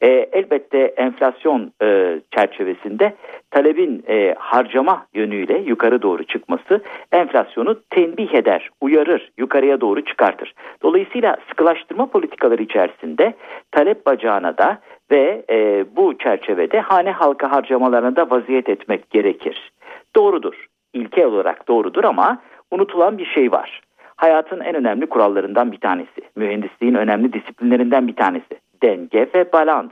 [0.00, 3.14] E, elbette enflasyon e, çerçevesinde
[3.50, 6.80] talebin e, harcama yönüyle yukarı doğru çıkması
[7.12, 10.54] enflasyonu tenbih eder, uyarır, yukarıya doğru çıkartır.
[10.82, 13.34] Dolayısıyla sıkılaştırma politikaları içerisinde
[13.72, 14.78] talep bacağına da
[15.10, 19.72] ve e, bu çerçevede hane halka harcamalarına da vaziyet etmek gerekir.
[20.16, 23.80] Doğrudur, ilke olarak doğrudur ama unutulan bir şey var.
[24.16, 29.90] Hayatın en önemli kurallarından bir tanesi, mühendisliğin önemli disiplinlerinden bir tanesi denge ve balans.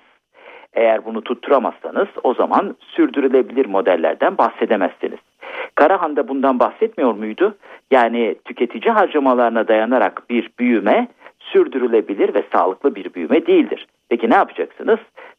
[0.75, 5.19] Eğer bunu tutturamazsanız o zaman sürdürülebilir modellerden bahsedemezsiniz.
[5.75, 7.55] Karahan da bundan bahsetmiyor muydu?
[7.91, 11.09] Yani tüketici harcamalarına dayanarak bir büyüme
[11.39, 13.87] sürdürülebilir ve sağlıklı bir büyüme değildir.
[14.09, 14.99] Peki ne yapacaksınız?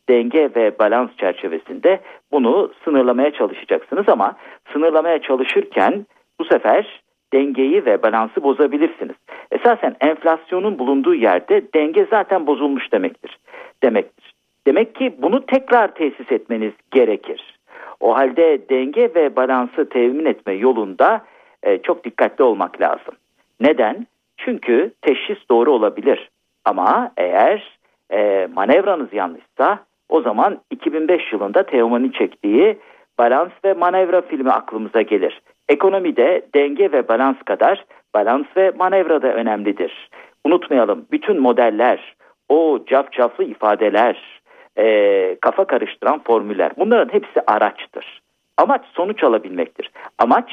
[0.09, 1.99] Denge ve balans çerçevesinde
[2.31, 4.35] bunu sınırlamaya çalışacaksınız ama
[4.73, 6.05] sınırlamaya çalışırken
[6.39, 7.01] bu sefer
[7.33, 9.15] dengeyi ve balansı bozabilirsiniz.
[9.51, 13.37] Esasen enflasyonun bulunduğu yerde denge zaten bozulmuş demektir.
[13.83, 14.28] Demektir.
[14.69, 17.59] Demek ki bunu tekrar tesis etmeniz gerekir.
[17.99, 21.21] O halde denge ve balansı temin etme yolunda
[21.63, 23.13] e, çok dikkatli olmak lazım.
[23.61, 24.07] Neden?
[24.37, 26.29] Çünkü teşhis doğru olabilir.
[26.65, 27.79] Ama eğer
[28.11, 32.77] e, manevranız yanlışsa o zaman 2005 yılında Teoman'ın çektiği
[33.19, 35.41] balans ve manevra filmi aklımıza gelir.
[35.69, 40.09] Ekonomide denge ve balans kadar balans ve manevra da önemlidir.
[40.45, 42.15] Unutmayalım bütün modeller,
[42.49, 44.38] o cafcaflı ifadeler,
[44.79, 48.21] e, kafa karıştıran formüller bunların hepsi araçtır.
[48.57, 49.91] Amaç sonuç alabilmektir.
[50.17, 50.51] Amaç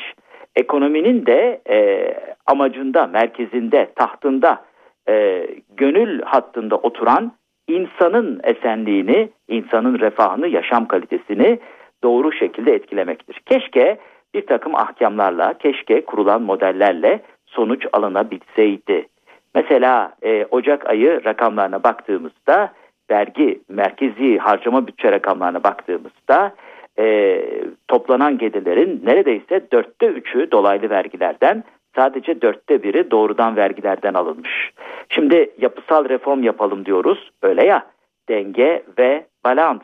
[0.57, 2.15] ekonominin de e,
[2.47, 4.65] amacında, merkezinde, tahtında,
[5.09, 5.47] e,
[5.77, 7.33] gönül hattında oturan
[7.69, 11.59] insanın esenliğini, insanın refahını, yaşam kalitesini
[12.05, 13.41] doğru şekilde etkilemektir.
[13.47, 13.99] Keşke
[14.35, 19.07] bir takım ahkamlarla, keşke kurulan modellerle sonuç alınabilseydi.
[19.55, 22.73] Mesela e, Ocak ayı rakamlarına baktığımızda,
[23.11, 26.55] vergi, merkezi harcama bütçe rakamlarına baktığımızda
[26.99, 27.43] e,
[27.89, 31.65] toplanan gelirlerin neredeyse dörtte üçü dolaylı vergilerden,
[31.97, 34.73] sadece dörtte biri doğrudan vergilerden alınmış.
[35.09, 37.87] Şimdi yapısal reform yapalım diyoruz, öyle ya,
[38.29, 39.83] denge ve balans,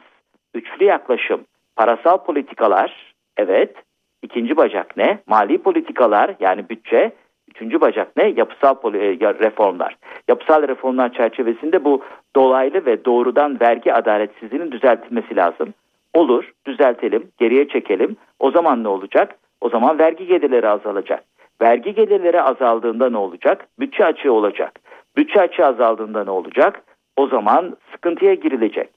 [0.55, 1.41] üçlü yaklaşım,
[1.77, 3.77] parasal politikalar, evet,
[4.23, 5.18] İkinci bacak ne?
[5.27, 7.12] Mali politikalar yani bütçe.
[7.57, 8.32] Üçüncü bacak ne?
[8.36, 9.96] Yapısal e, reformlar.
[10.28, 12.03] Yapısal reformlar çerçevesinde bu
[12.36, 15.74] dolaylı ve doğrudan vergi adaletsizliğinin düzeltilmesi lazım.
[16.14, 18.16] Olur, düzeltelim, geriye çekelim.
[18.38, 19.36] O zaman ne olacak?
[19.61, 21.24] O zaman vergi gelirleri azalacak.
[21.62, 23.66] Vergi gelirleri azaldığında ne olacak?
[23.78, 24.80] Bütçe açığı olacak.
[25.16, 26.82] Bütçe açığı azaldığında ne olacak?
[27.16, 28.88] O zaman sıkıntıya girilecek.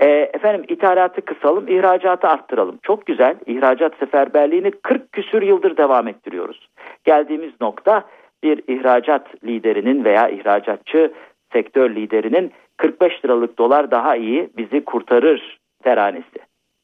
[0.00, 2.78] E, efendim ithalatı kısalım, ihracatı arttıralım.
[2.82, 3.36] Çok güzel.
[3.46, 6.68] İhracat seferberliğini 40 küsür yıldır devam ettiriyoruz.
[7.04, 8.04] Geldiğimiz nokta
[8.42, 11.12] bir ihracat liderinin veya ihracatçı
[11.52, 16.38] sektör liderinin 45 liralık dolar daha iyi bizi kurtarır teranesi.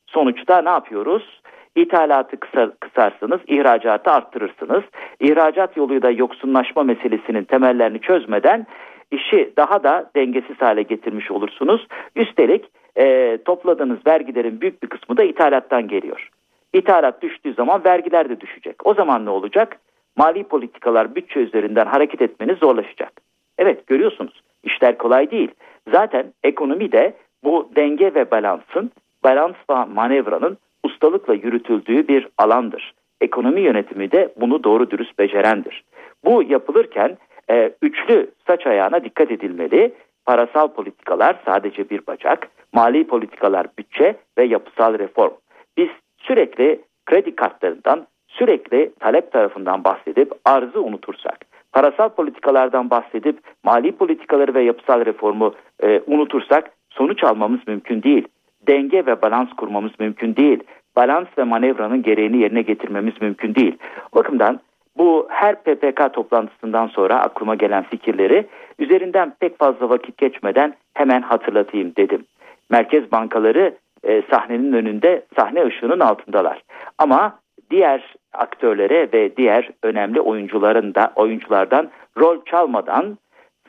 [0.07, 1.41] Sonuçta ne yapıyoruz?
[1.77, 4.83] İthalatı kısar, kısarsınız, ihracatı arttırırsınız.
[5.21, 8.67] İhracat yoluyla yoksunlaşma meselesinin temellerini çözmeden
[9.11, 11.87] işi daha da dengesiz hale getirmiş olursunuz.
[12.17, 12.65] Üstelik
[12.97, 16.31] e, topladığınız vergilerin büyük bir kısmı da ithalattan geliyor.
[16.73, 18.87] İthalat düştüğü zaman vergiler de düşecek.
[18.87, 19.81] O zaman ne olacak?
[20.17, 23.13] Mali politikalar bütçe üzerinden hareket etmeniz zorlaşacak.
[23.59, 25.51] Evet görüyorsunuz işler kolay değil.
[25.93, 27.15] Zaten ekonomi de
[27.45, 28.91] bu denge ve balansın,
[29.25, 32.95] balans ve manevranın ustalıkla yürütüldüğü bir alandır.
[33.21, 35.85] Ekonomi yönetimi de bunu doğru dürüst becerendir.
[36.25, 37.19] Bu yapılırken
[37.51, 39.93] e, üçlü saç ayağına dikkat edilmeli.
[40.27, 45.33] Parasal politikalar sadece bir bacak, mali politikalar bütçe ve yapısal reform.
[45.77, 51.39] Biz sürekli kredi kartlarından, sürekli talep tarafından bahsedip arzı unutursak,
[51.73, 58.29] parasal politikalardan bahsedip mali politikaları ve yapısal reformu e, unutursak sonuç almamız mümkün değil.
[58.69, 60.63] Denge ve balans kurmamız mümkün değil.
[60.97, 63.79] Balans ve manevranın gereğini yerine getirmemiz mümkün değil.
[64.15, 64.61] Bakımdan
[64.99, 68.47] bu her PPK toplantısından sonra aklıma gelen fikirleri
[68.79, 72.25] üzerinden pek fazla vakit geçmeden hemen hatırlatayım dedim.
[72.73, 76.63] Merkez bankaları e, sahnenin önünde sahne ışığının altındalar.
[76.99, 77.39] Ama
[77.71, 83.19] diğer aktörlere ve diğer önemli oyuncuların da oyunculardan rol çalmadan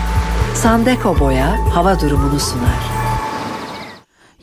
[0.56, 3.07] Sandeko Boya hava durumunu sunar.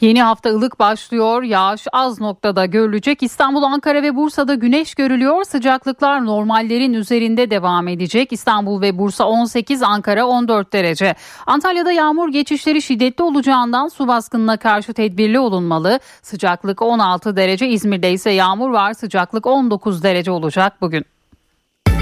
[0.04, 1.42] Yeni hafta ılık başlıyor.
[1.42, 3.22] Yağış az noktada görülecek.
[3.22, 5.44] İstanbul, Ankara ve Bursa'da güneş görülüyor.
[5.44, 8.32] Sıcaklıklar normallerin üzerinde devam edecek.
[8.32, 11.14] İstanbul ve Bursa 18, Ankara 14 derece.
[11.46, 16.00] Antalya'da yağmur geçişleri şiddetli olacağından su baskınına karşı tedbirli olunmalı.
[16.22, 17.68] Sıcaklık 16 derece.
[17.68, 18.94] İzmir'de ise yağmur var.
[18.94, 21.04] Sıcaklık 19 derece olacak bugün.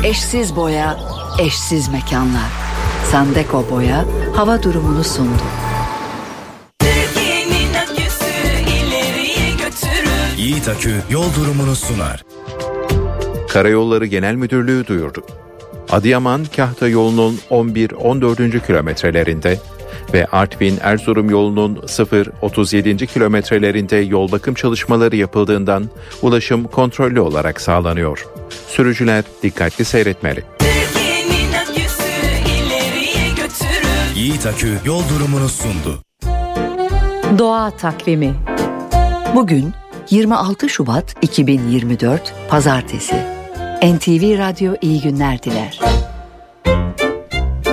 [0.05, 0.97] Eşsiz boya,
[1.41, 2.51] eşsiz mekanlar.
[3.11, 4.05] Sandeko Boya
[4.37, 5.72] hava durumunu sundu.
[10.43, 12.25] Yiğit Akü yol durumunu sunar.
[13.49, 15.25] Karayolları Genel Müdürlüğü duyurdu.
[15.91, 18.67] Adıyaman Kahta yolunun 11-14.
[18.67, 19.59] kilometrelerinde
[20.15, 23.07] ve Artvin Erzurum yolunun 0-37.
[23.07, 25.91] kilometrelerinde yol bakım çalışmaları yapıldığından
[26.23, 28.27] ulaşım kontrollü olarak sağlanıyor.
[28.69, 30.45] Sürücüler dikkatli seyretmeli.
[34.17, 36.03] Yiğit Akü yol durumunu sundu.
[37.39, 38.35] Doğa takvimi.
[39.35, 39.73] Bugün
[40.13, 43.15] 26 Şubat 2024 Pazartesi.
[43.83, 45.81] NTV Radyo iyi günler diler.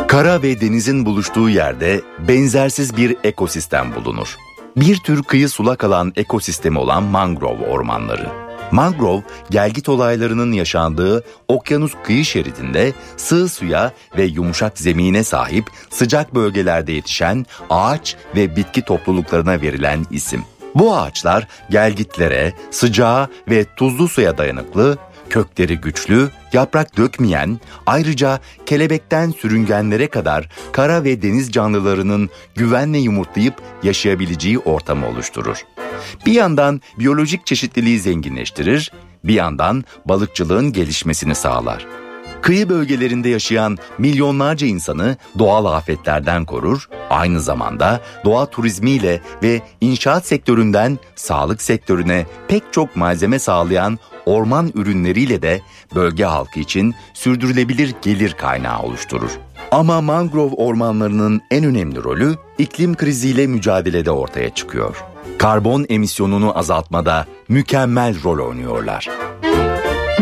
[0.07, 4.35] Kara ve denizin buluştuğu yerde benzersiz bir ekosistem bulunur.
[4.75, 8.27] Bir tür kıyı sulak alan ekosistemi olan mangrove ormanları.
[8.71, 16.91] Mangrove, gelgit olaylarının yaşandığı okyanus kıyı şeridinde sığ suya ve yumuşak zemine sahip sıcak bölgelerde
[16.91, 20.43] yetişen ağaç ve bitki topluluklarına verilen isim.
[20.75, 24.97] Bu ağaçlar gelgitlere, sıcağa ve tuzlu suya dayanıklı,
[25.29, 34.59] kökleri güçlü, yaprak dökmeyen, ayrıca kelebekten sürüngenlere kadar kara ve deniz canlılarının güvenle yumurtlayıp yaşayabileceği
[34.59, 35.57] ortamı oluşturur.
[36.25, 38.91] Bir yandan biyolojik çeşitliliği zenginleştirir,
[39.23, 41.85] bir yandan balıkçılığın gelişmesini sağlar.
[42.41, 50.99] Kıyı bölgelerinde yaşayan milyonlarca insanı doğal afetlerden korur, aynı zamanda doğa turizmiyle ve inşaat sektöründen
[51.15, 55.61] sağlık sektörüne pek çok malzeme sağlayan orman ürünleriyle de
[55.95, 59.31] bölge halkı için sürdürülebilir gelir kaynağı oluşturur.
[59.71, 65.03] Ama mangrove ormanlarının en önemli rolü iklim kriziyle mücadelede ortaya çıkıyor.
[65.37, 69.09] Karbon emisyonunu azaltmada mükemmel rol oynuyorlar.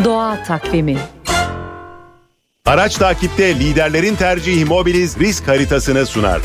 [0.03, 0.97] Doğa takvimi.
[2.67, 6.41] Araç takipte liderlerin tercihi Mobiliz risk haritasını sunar.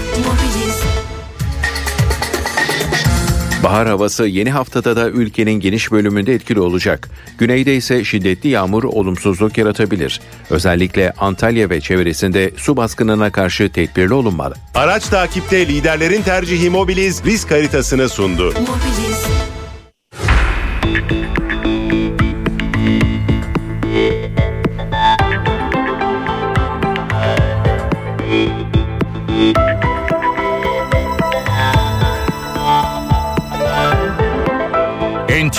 [3.63, 7.11] Bahar havası yeni haftada da ülkenin geniş bölümünde etkili olacak.
[7.39, 10.21] Güneyde ise şiddetli yağmur olumsuzluk yaratabilir.
[10.51, 14.55] Özellikle Antalya ve çevresinde su baskınına karşı tedbirli olunmalı.
[14.75, 18.55] Araç takipte liderlerin tercihi Mobiliz risk haritasını sundu.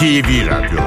[0.04, 0.80] NTV Radyo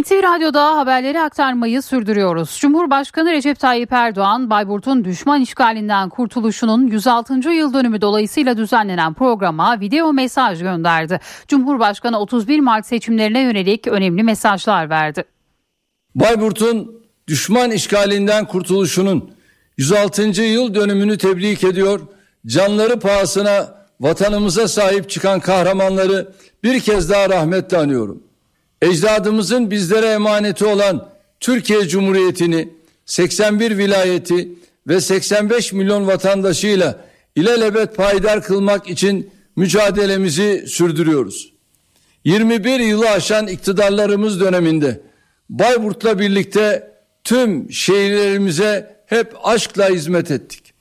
[0.00, 2.58] NTV Radyo'da haberleri aktarmayı sürdürüyoruz.
[2.60, 7.34] Cumhurbaşkanı Recep Tayyip Erdoğan, Bayburt'un düşman işgalinden kurtuluşunun 106.
[7.50, 11.20] yıl dönümü dolayısıyla düzenlenen programa video mesaj gönderdi.
[11.48, 15.24] Cumhurbaşkanı 31 Mart seçimlerine yönelik önemli mesajlar verdi.
[16.14, 19.41] Bayburt'un düşman işgalinden kurtuluşunun
[19.78, 20.42] 106.
[20.42, 22.00] yıl dönümünü tebrik ediyor.
[22.46, 26.32] Canları pahasına vatanımıza sahip çıkan kahramanları
[26.64, 28.22] bir kez daha rahmetle anıyorum.
[28.82, 31.08] Ecdadımızın bizlere emaneti olan
[31.40, 32.68] Türkiye Cumhuriyeti'ni
[33.06, 34.48] 81 vilayeti
[34.88, 37.00] ve 85 milyon vatandaşıyla
[37.36, 41.52] ilelebet payidar kılmak için mücadelemizi sürdürüyoruz.
[42.24, 45.00] 21 yılı aşan iktidarlarımız döneminde
[45.50, 46.92] Bayburt'la birlikte
[47.24, 50.74] tüm şehirlerimize hep aşkla hizmet ettik.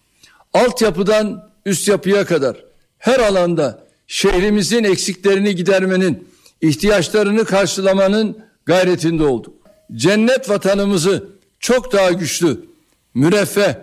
[0.54, 2.66] Altyapıdan üst yapıya kadar
[2.98, 6.28] her alanda şehrimizin eksiklerini gidermenin,
[6.62, 9.54] ihtiyaçlarını karşılamanın gayretinde olduk.
[9.96, 11.30] Cennet vatanımızı
[11.60, 12.66] çok daha güçlü,
[13.14, 13.74] müreffeh,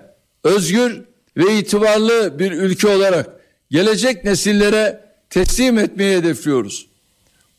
[0.45, 1.03] özgür
[1.37, 3.31] ve itibarlı bir ülke olarak
[3.71, 5.01] gelecek nesillere
[5.31, 6.87] teslim etmeyi hedefliyoruz.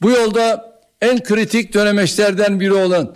[0.02, 3.16] Bu yolda en kritik dönemeçlerden biri olan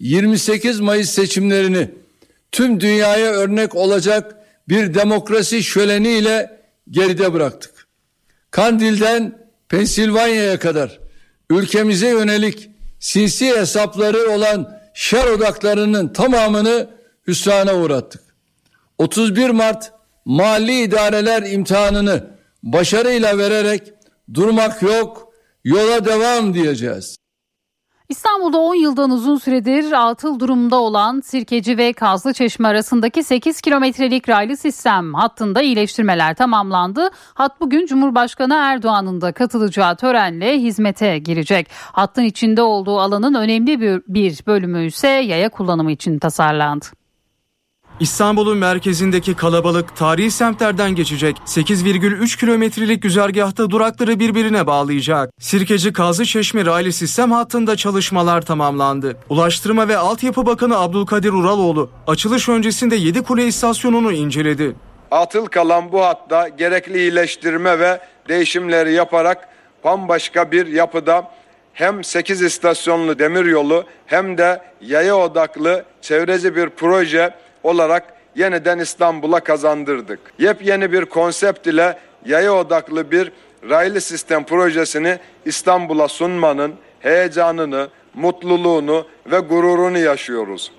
[0.00, 1.90] 14-28 Mayıs seçimlerini
[2.54, 4.36] tüm dünyaya örnek olacak
[4.68, 6.60] bir demokrasi şöleniyle
[6.90, 7.86] geride bıraktık.
[8.50, 11.00] Kandil'den Pensilvanya'ya kadar
[11.50, 12.70] ülkemize yönelik
[13.00, 16.90] sinsi hesapları olan şer odaklarının tamamını
[17.26, 18.22] hüsrana uğrattık.
[18.98, 19.92] 31 Mart
[20.24, 22.26] mali idareler imtihanını
[22.62, 23.92] başarıyla vererek
[24.34, 25.32] durmak yok,
[25.64, 27.16] yola devam diyeceğiz.
[28.08, 34.56] İstanbul'da 10 yıldan uzun süredir atıl durumda olan Sirkeci ve Kazlıçeşme arasındaki 8 kilometrelik raylı
[34.56, 37.10] sistem hattında iyileştirmeler tamamlandı.
[37.34, 41.66] Hat bugün Cumhurbaşkanı Erdoğan'ın da katılacağı törenle hizmete girecek.
[41.92, 47.03] Hattın içinde olduğu alanın önemli bir bölümü ise yaya kullanımı için tasarlandı.
[48.00, 51.36] İstanbul'un merkezindeki kalabalık tarihi semtlerden geçecek.
[51.46, 55.30] 8,3 kilometrelik güzergahta durakları birbirine bağlayacak.
[55.38, 59.16] Sirkeci Kazı Çeşme raylı sistem hattında çalışmalar tamamlandı.
[59.28, 64.74] Ulaştırma ve Altyapı Bakanı Abdülkadir Uraloğlu açılış öncesinde 7 kule istasyonunu inceledi.
[65.10, 69.48] Atıl kalan bu hatta gerekli iyileştirme ve değişimleri yaparak
[69.84, 71.30] bambaşka bir yapıda
[71.72, 77.34] hem 8 istasyonlu demiryolu hem de yaya odaklı çevreci bir proje
[77.64, 80.20] olarak yeniden İstanbul'a kazandırdık.
[80.38, 83.32] Yepyeni bir konsept ile yaya odaklı bir
[83.70, 90.72] raylı sistem projesini İstanbul'a sunmanın heyecanını, mutluluğunu ve gururunu yaşıyoruz.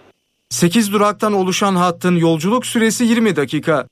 [0.49, 3.87] 8 duraktan oluşan hattın yolculuk süresi 20 dakika.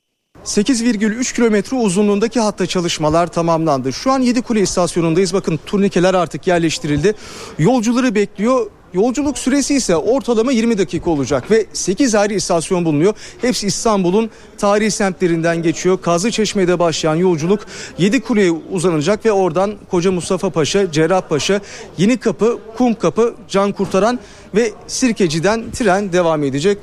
[0.46, 3.94] 8,3 kilometre uzunluğundaki hatta çalışmalar tamamlandı.
[3.94, 5.34] Şu an Yedikule istasyonundayız.
[5.34, 7.14] Bakın turnikeler artık yerleştirildi.
[7.60, 8.72] Yolcuları bekliyor.
[8.94, 13.14] Yolculuk süresi ise ortalama 20 dakika olacak ve 8 ayrı istasyon bulunuyor.
[13.42, 16.02] Hepsi İstanbul'un tarihi semtlerinden geçiyor.
[16.02, 17.60] Kazı Çeşme'de başlayan yolculuk
[17.98, 21.62] Yedikule'ye uzanacak ve oradan Koca Mustafa Paşa, Cerrahpaşa,
[21.98, 24.20] Yeni Kapı, Kum Kapı, Can Kurtaran
[24.56, 26.78] ve Sirkeci'den tren devam edecek.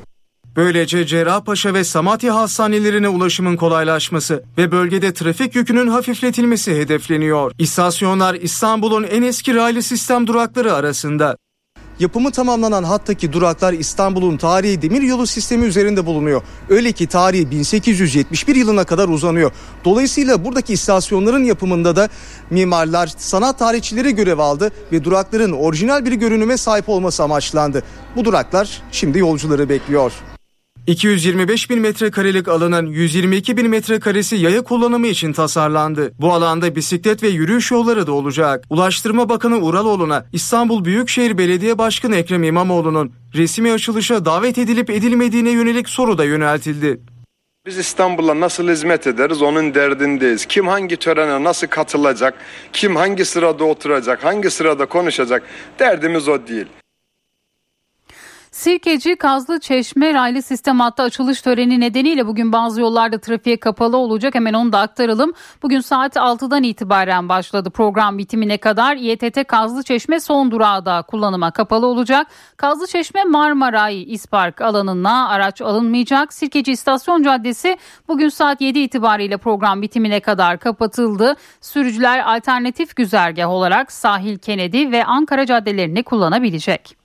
[0.57, 7.53] Böylece Cerrahpaşa ve Samatya hastanelerine ulaşımın kolaylaşması ve bölgede trafik yükünün hafifletilmesi hedefleniyor.
[7.59, 11.37] İstasyonlar İstanbul'un en eski raylı sistem durakları arasında.
[12.01, 16.43] Yapımı tamamlanan hattaki duraklar İstanbul'un tarihi demiryolu sistemi üzerinde bulunuyor.
[16.69, 19.53] Öyle ki tarihi 1871 yılına kadar uzanıyor.
[19.85, 22.09] Dolayısıyla buradaki istasyonların yapımında da
[22.51, 27.83] mimarlar, sanat tarihçileri görev aldı ve durakların orijinal bir görünüme sahip olması amaçlandı.
[28.17, 30.13] Bu duraklar şimdi yolcuları bekliyor.
[30.87, 36.13] 225 bin metrekarelik alanın 122 bin metrekaresi yaya kullanımı için tasarlandı.
[36.21, 38.65] Bu alanda bisiklet ve yürüyüş yolları da olacak.
[38.71, 45.89] Ulaştırma Bakanı Uraloğlu'na İstanbul Büyükşehir Belediye Başkanı Ekrem İmamoğlu'nun resmi açılışa davet edilip edilmediğine yönelik
[45.89, 47.01] soru da yöneltildi.
[47.67, 50.47] Biz İstanbul'a nasıl hizmet ederiz onun derdindeyiz.
[50.47, 52.35] Kim hangi törene nasıl katılacak,
[52.73, 55.43] kim hangi sırada oturacak, hangi sırada konuşacak
[55.79, 56.67] derdimiz o değil.
[58.61, 64.35] Sirkeci Kazlı Çeşme raylı sistem hattı açılış töreni nedeniyle bugün bazı yollarda trafiğe kapalı olacak.
[64.35, 65.33] Hemen onu da aktaralım.
[65.63, 68.97] Bugün saat 6'dan itibaren başladı program bitimine kadar.
[68.97, 72.27] İETT Kazlı Çeşme son durağı kullanıma kapalı olacak.
[72.57, 76.33] Kazlı Çeşme Marmaray İspark alanına araç alınmayacak.
[76.33, 77.79] Sirkeci İstasyon Caddesi
[78.09, 81.37] bugün saat 7 itibariyle program bitimine kadar kapatıldı.
[81.61, 87.01] Sürücüler alternatif güzergah olarak Sahil Kennedy ve Ankara caddelerini kullanabilecek.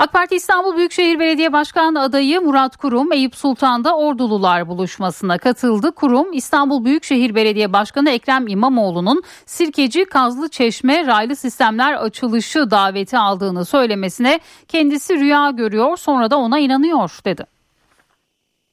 [0.00, 5.92] AK Parti İstanbul Büyükşehir Belediye Başkanı adayı Murat Kurum Eyüp Sultan'da Ordulular buluşmasına katıldı.
[5.92, 13.64] Kurum İstanbul Büyükşehir Belediye Başkanı Ekrem İmamoğlu'nun Sirkeci Kazlı Çeşme raylı sistemler açılışı daveti aldığını
[13.64, 17.44] söylemesine kendisi rüya görüyor sonra da ona inanıyor dedi.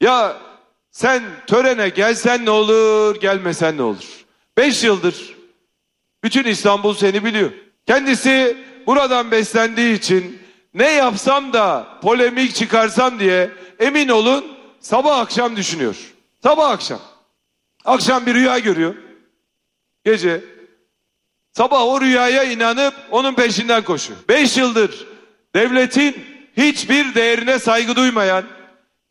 [0.02, 0.38] Ya
[0.92, 4.26] sen törene gelsen ne olur gelmesen ne olur.
[4.58, 5.36] Beş yıldır
[6.24, 7.52] bütün İstanbul seni biliyor.
[7.88, 14.46] Kendisi buradan beslendiği için ne yapsam da polemik çıkarsam diye emin olun
[14.80, 15.96] sabah akşam düşünüyor.
[16.44, 17.00] Sabah akşam.
[17.86, 18.96] Akşam bir rüya görüyor.
[20.06, 20.44] Gece.
[21.54, 24.20] Sabah o rüyaya inanıp onun peşinden koşuyor.
[24.30, 25.08] Beş yıldır
[25.56, 26.26] devletin
[26.58, 28.44] hiçbir değerine saygı duymayan,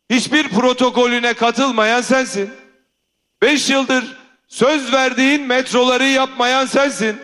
[0.09, 2.49] hiçbir protokolüne katılmayan sensin.
[3.41, 4.17] Beş yıldır
[4.47, 7.17] söz verdiğin metroları yapmayan sensin.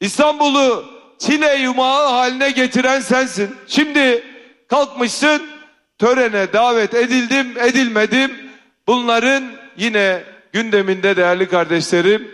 [0.00, 3.56] İstanbul'u çile yumağı haline getiren sensin.
[3.66, 4.24] Şimdi
[4.68, 5.42] kalkmışsın
[5.98, 8.30] törene davet edildim edilmedim.
[8.86, 9.44] Bunların
[9.76, 10.22] yine
[10.52, 12.30] gündeminde değerli kardeşlerim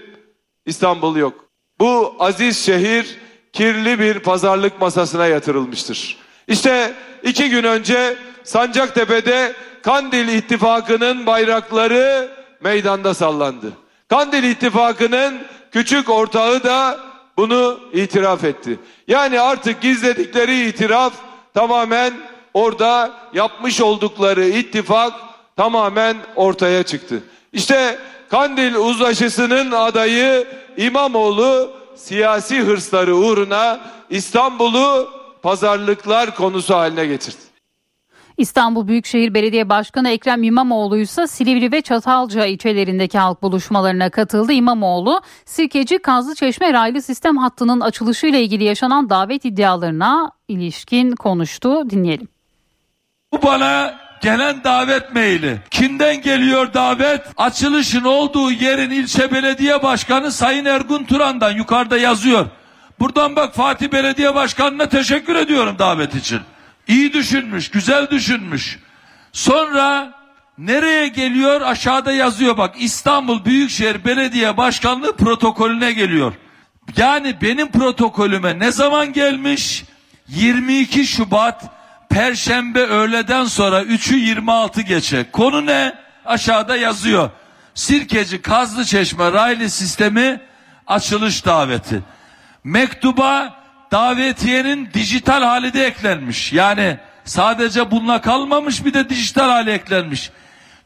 [0.66, 1.44] İstanbul yok.
[1.80, 3.18] Bu aziz şehir
[3.52, 6.16] kirli bir pazarlık masasına yatırılmıştır.
[6.48, 6.92] İşte
[7.22, 9.52] iki gün önce Sancaktepe'de
[9.82, 12.28] Kandil İttifakı'nın bayrakları
[12.60, 13.72] meydanda sallandı.
[14.08, 15.42] Kandil İttifakı'nın
[15.72, 17.00] küçük ortağı da
[17.36, 18.78] bunu itiraf etti.
[19.08, 21.12] Yani artık gizledikleri itiraf
[21.54, 22.14] tamamen
[22.54, 25.12] orada yapmış oldukları ittifak
[25.56, 27.22] tamamen ortaya çıktı.
[27.52, 27.98] İşte
[28.30, 30.46] Kandil uzlaşısının adayı
[30.76, 33.80] İmamoğlu siyasi hırsları uğruna
[34.10, 35.10] İstanbul'u
[35.42, 37.43] pazarlıklar konusu haline getirdi.
[38.38, 44.52] İstanbul Büyükşehir Belediye Başkanı Ekrem İmamoğlu ise Silivri ve Çatalca ilçelerindeki halk buluşmalarına katıldı.
[44.52, 51.90] İmamoğlu, Sirkeci Kazlıçeşme raylı sistem hattının açılışı ile ilgili yaşanan davet iddialarına ilişkin konuştu.
[51.90, 52.28] Dinleyelim.
[53.32, 55.58] Bu bana gelen davet maili.
[55.70, 57.20] Kimden geliyor davet?
[57.36, 62.46] Açılışın olduğu yerin ilçe belediye başkanı Sayın Ergun Turan'dan yukarıda yazıyor.
[63.00, 66.40] Buradan bak Fatih Belediye Başkanı'na teşekkür ediyorum davet için.
[66.88, 68.78] İyi düşünmüş, güzel düşünmüş.
[69.32, 70.14] Sonra
[70.58, 71.60] nereye geliyor?
[71.60, 76.32] Aşağıda yazıyor bak İstanbul Büyükşehir Belediye Başkanlığı protokolüne geliyor.
[76.96, 79.84] Yani benim protokolüme ne zaman gelmiş?
[80.28, 81.64] 22 Şubat
[82.10, 85.30] Perşembe öğleden sonra 3'ü 26 geçe.
[85.32, 85.94] Konu ne?
[86.24, 87.30] Aşağıda yazıyor.
[87.74, 90.40] Sirkeci Kazlı Çeşme raylı sistemi
[90.86, 92.02] açılış daveti.
[92.64, 93.63] Mektuba
[93.94, 96.52] davetiyenin dijital hali de eklenmiş.
[96.52, 100.30] Yani sadece bununla kalmamış bir de dijital hali eklenmiş.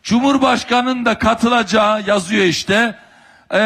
[0.03, 2.95] Cumhurbaşkanının da katılacağı yazıyor işte.
[3.55, 3.61] E,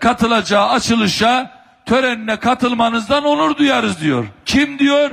[0.00, 1.50] katılacağı açılışa
[1.86, 4.26] törenine katılmanızdan onur duyarız diyor.
[4.46, 5.10] Kim diyor?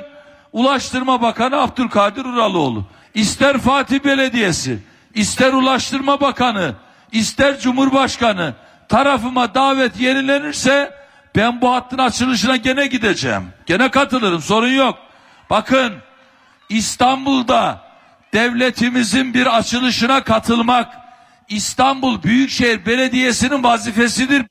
[0.53, 2.85] Ulaştırma Bakanı Abdülkadir Uraloğlu.
[3.13, 4.79] İster Fatih Belediyesi,
[5.13, 6.73] ister Ulaştırma Bakanı,
[7.11, 8.53] ister Cumhurbaşkanı
[8.89, 10.97] tarafıma davet yenilenirse
[11.37, 13.43] ben bu hattın açılışına gene gideceğim.
[13.65, 14.97] Gene katılırım sorun yok.
[15.49, 15.93] Bakın
[16.69, 17.81] İstanbul'da
[18.33, 20.97] devletimizin bir açılışına katılmak
[21.49, 24.45] İstanbul Büyükşehir Belediyesi'nin vazifesidir.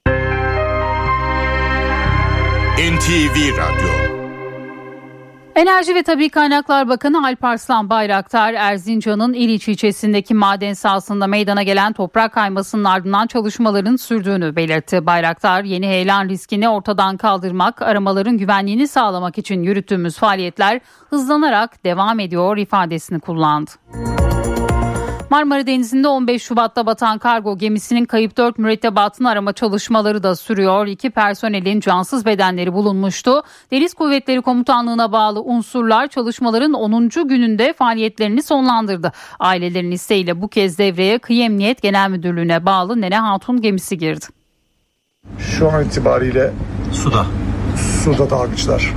[2.78, 4.15] NTV Radyo
[5.56, 12.32] Enerji ve Tabi Kaynaklar Bakanı Alparslan Bayraktar, Erzincan'ın İliç ilçesindeki maden sahasında meydana gelen toprak
[12.32, 15.06] kaymasının ardından çalışmaların sürdüğünü belirtti.
[15.06, 20.80] Bayraktar, yeni heyelan riskini ortadan kaldırmak, aramaların güvenliğini sağlamak için yürüttüğümüz faaliyetler
[21.10, 23.70] hızlanarak devam ediyor ifadesini kullandı.
[25.30, 30.86] Marmara Denizi'nde 15 Şubat'ta batan kargo gemisinin kayıp 4 mürettebatını arama çalışmaları da sürüyor.
[30.86, 33.42] İki personelin cansız bedenleri bulunmuştu.
[33.70, 37.08] Deniz Kuvvetleri Komutanlığı'na bağlı unsurlar çalışmaların 10.
[37.08, 39.12] gününde faaliyetlerini sonlandırdı.
[39.38, 44.26] Ailelerin isteğiyle bu kez devreye Kıyı Emniyet Genel Müdürlüğü'ne bağlı Nene Hatun gemisi girdi.
[45.38, 46.52] Şu an itibariyle
[46.92, 47.26] suda.
[48.04, 48.92] Suda dalgıçlar.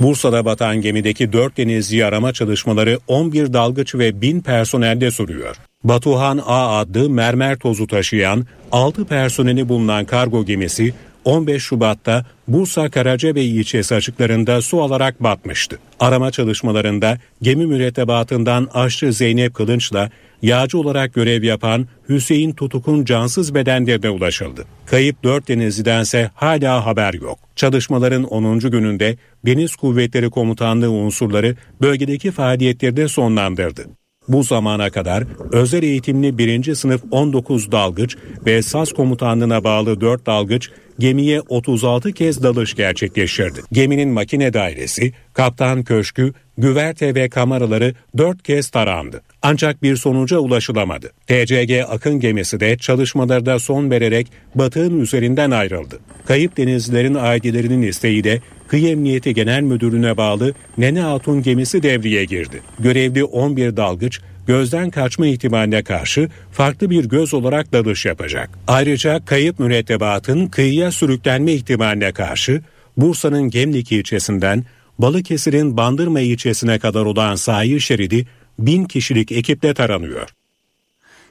[0.00, 5.56] Bursa'da batan gemideki 4 denizci arama çalışmaları 11 dalgıç ve 1000 personelde sürüyor.
[5.84, 10.94] Batuhan A adlı mermer tozu taşıyan 6 personeli bulunan kargo gemisi
[11.26, 15.78] 15 Şubat'ta Bursa Karacabey ilçesi açıklarında su alarak batmıştı.
[16.00, 20.10] Arama çalışmalarında gemi mürettebatından aşçı Zeynep Kılınç'la
[20.42, 24.64] yağcı olarak görev yapan Hüseyin Tutuk'un cansız bedenlerine ulaşıldı.
[24.86, 27.38] Kayıp 4 denizlidense hala haber yok.
[27.56, 28.58] Çalışmaların 10.
[28.58, 29.16] gününde
[29.46, 33.86] Deniz Kuvvetleri Komutanlığı unsurları bölgedeki faaliyetleri de sonlandırdı.
[34.28, 36.74] Bu zamana kadar özel eğitimli 1.
[36.74, 38.16] sınıf 19 dalgıç
[38.46, 43.60] ve SAS komutanlığına bağlı 4 dalgıç gemiye 36 kez dalış gerçekleştirdi.
[43.72, 49.22] Geminin makine dairesi, kaptan köşkü, güverte ve kameraları 4 kez tarandı.
[49.42, 51.12] Ancak bir sonuca ulaşılamadı.
[51.26, 55.98] TCG Akın gemisi de çalışmalarda son vererek batığın üzerinden ayrıldı.
[56.26, 62.62] Kayıp denizcilerin ailelerinin isteğiyle Kıyı Emniyeti Genel Müdürlüğü'ne bağlı Nene Hatun gemisi devreye girdi.
[62.78, 68.50] Görevli 11 dalgıç gözden kaçma ihtimaline karşı farklı bir göz olarak dalış yapacak.
[68.68, 72.62] Ayrıca kayıp mürettebatın kıyıya sürüklenme ihtimaline karşı
[72.96, 74.64] Bursa'nın Gemlik ilçesinden
[74.98, 78.26] Balıkesir'in Bandırma ilçesine kadar olan sahil şeridi
[78.58, 80.28] bin kişilik ekiple taranıyor.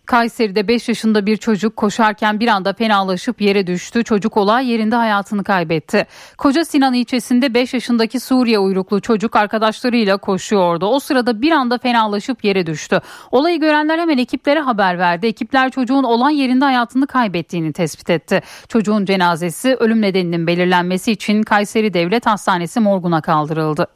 [0.06, 4.04] Kayseri'de 5 yaşında bir çocuk koşarken bir anda fenalaşıp yere düştü.
[4.04, 6.08] Çocuk olay yerinde hayatını kaybetti.
[6.38, 10.86] Koca Sinan ilçesinde 5 yaşındaki Suriye uyruklu çocuk arkadaşlarıyla koşuyordu.
[10.86, 13.02] O sırada bir anda fenalaşıp yere düştü.
[13.32, 15.28] Olayı görenler hemen ekiplere haber verdi.
[15.28, 18.42] Ekipler çocuğun olan yerinde hayatını kaybettiğini tespit etti.
[18.70, 23.88] Çocuğun cenazesi ölüm nedeninin belirlenmesi için Kayseri Devlet Hastanesi morguna kaldırıldı.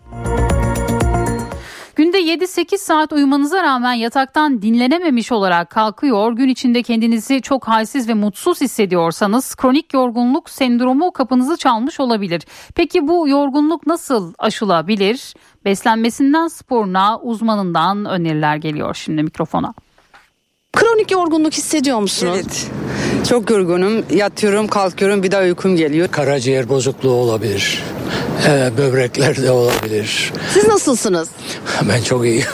[1.99, 8.13] Günde 7-8 saat uyumanıza rağmen yataktan dinlenememiş olarak kalkıyor, gün içinde kendinizi çok halsiz ve
[8.13, 12.41] mutsuz hissediyorsanız kronik yorgunluk sendromu kapınızı çalmış olabilir.
[12.75, 15.33] Peki bu yorgunluk nasıl aşılabilir?
[15.65, 19.73] Beslenmesinden sporuna uzmanından öneriler geliyor şimdi mikrofona.
[20.73, 22.33] Kronik yorgunluk hissediyor musunuz?
[22.35, 22.71] Evet.
[23.29, 24.05] Çok yorgunum.
[24.11, 26.07] Yatıyorum, kalkıyorum, bir daha uykum geliyor.
[26.07, 27.83] Karaciğer bozukluğu olabilir.
[28.47, 30.33] Ee, böbreklerde olabilir.
[30.53, 31.29] Siz nasılsınız?
[31.89, 32.45] Ben çok iyiyim.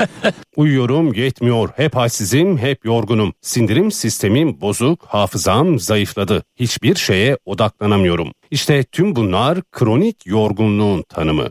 [0.56, 1.68] Uyuyorum yetmiyor.
[1.76, 3.32] Hep halsizim, hep yorgunum.
[3.42, 6.42] Sindirim sistemim bozuk, hafızam zayıfladı.
[6.56, 8.32] Hiçbir şeye odaklanamıyorum.
[8.50, 11.48] İşte tüm bunlar kronik yorgunluğun tanımı.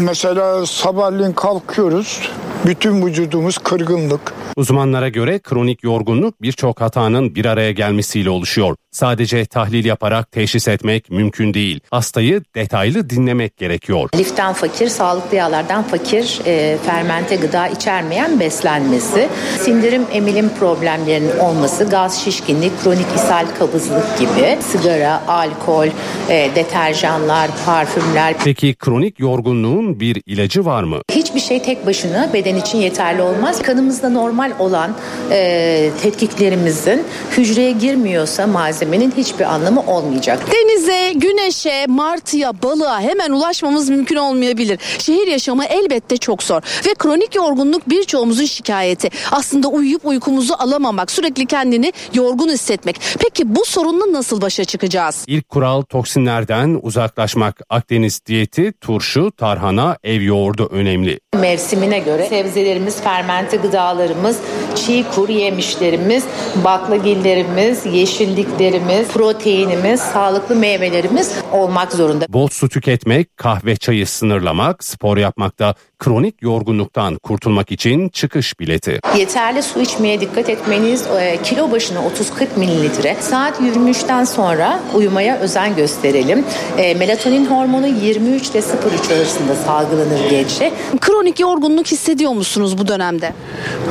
[0.00, 2.20] Mesela sabahleyin kalkıyoruz.
[2.66, 4.34] Bütün vücudumuz kırgınlık.
[4.56, 8.76] Uzmanlara göre kronik yorgunluk birçok hatanın bir araya gelmesiyle oluşuyor.
[8.90, 11.80] Sadece tahlil yaparak teşhis etmek mümkün değil.
[11.90, 14.10] Hastayı detaylı dinlemek gerekiyor.
[14.16, 19.28] Liften fakir, sağlıklı yağlardan fakir, e, fermente gıda içermeyen beslenmesi,
[19.60, 25.86] sindirim emilim problemlerinin olması, gaz şişkinlik, kronik ishal kabızlık gibi, sigara, alkol,
[26.28, 28.34] e, deterjanlar, parfümler.
[28.44, 31.00] Peki kronik yorgunluğun bir ilacı var mı?
[31.28, 33.62] Hiçbir şey tek başına beden için yeterli olmaz.
[33.62, 34.90] Kanımızda normal olan
[35.30, 37.04] e, tetkiklerimizin
[37.36, 40.38] hücreye girmiyorsa malzemenin hiçbir anlamı olmayacak.
[40.52, 44.78] Denize, güneşe, martıya, balığa hemen ulaşmamız mümkün olmayabilir.
[44.98, 49.08] Şehir yaşamı elbette çok zor ve kronik yorgunluk birçoğumuzun şikayeti.
[49.30, 53.00] Aslında uyuyup uykumuzu alamamak, sürekli kendini yorgun hissetmek.
[53.20, 55.24] Peki bu sorunla nasıl başa çıkacağız?
[55.26, 57.60] İlk kural toksinlerden uzaklaşmak.
[57.70, 61.18] Akdeniz diyeti, turşu, tarhana, ev yoğurdu önemli.
[61.36, 64.40] Mevsimine göre sebzelerimiz, fermente gıdalarımız,
[64.74, 66.24] çiğ kuru yemişlerimiz,
[66.64, 72.26] baklagillerimiz, yeşilliklerimiz, proteinimiz, sağlıklı meyvelerimiz olmak zorunda.
[72.28, 79.00] Bol su tüketmek, kahve çayı sınırlamak, spor yapmakta kronik yorgunluktan kurtulmak için çıkış bileti.
[79.16, 83.16] Yeterli su içmeye dikkat etmeniz, e, kilo başına 30-40 mililitre.
[83.20, 86.44] Saat 23'ten sonra uyumaya özen gösterelim.
[86.78, 90.72] E, melatonin hormonu 23 ile 03 arasında salgılanır gece.
[91.00, 93.32] Kronik yorgunluk hissediyor musunuz bu dönemde?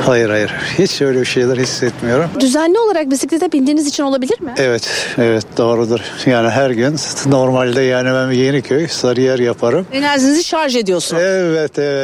[0.06, 0.52] Hayır hayır.
[0.78, 2.30] Hiç öyle bir şeyler hissetmiyorum.
[2.40, 4.54] Düzenli olarak bisiklete bindiğiniz için olabilir mi?
[4.58, 6.00] Evet, evet doğrudur.
[6.26, 9.86] Yani her gün normalde yani ben Yeniköy, Sarıyer yaparım.
[9.92, 11.22] Enerjinizi şarj ediyorsunuz.
[11.26, 11.97] Evet, evet.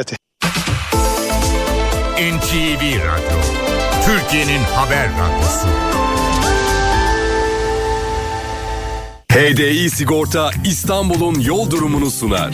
[2.15, 3.39] NTV Radyo,
[4.05, 5.67] Türkiye'nin haber radyosu.
[9.31, 12.53] HDI Sigorta İstanbul'un yol durumunu sunar.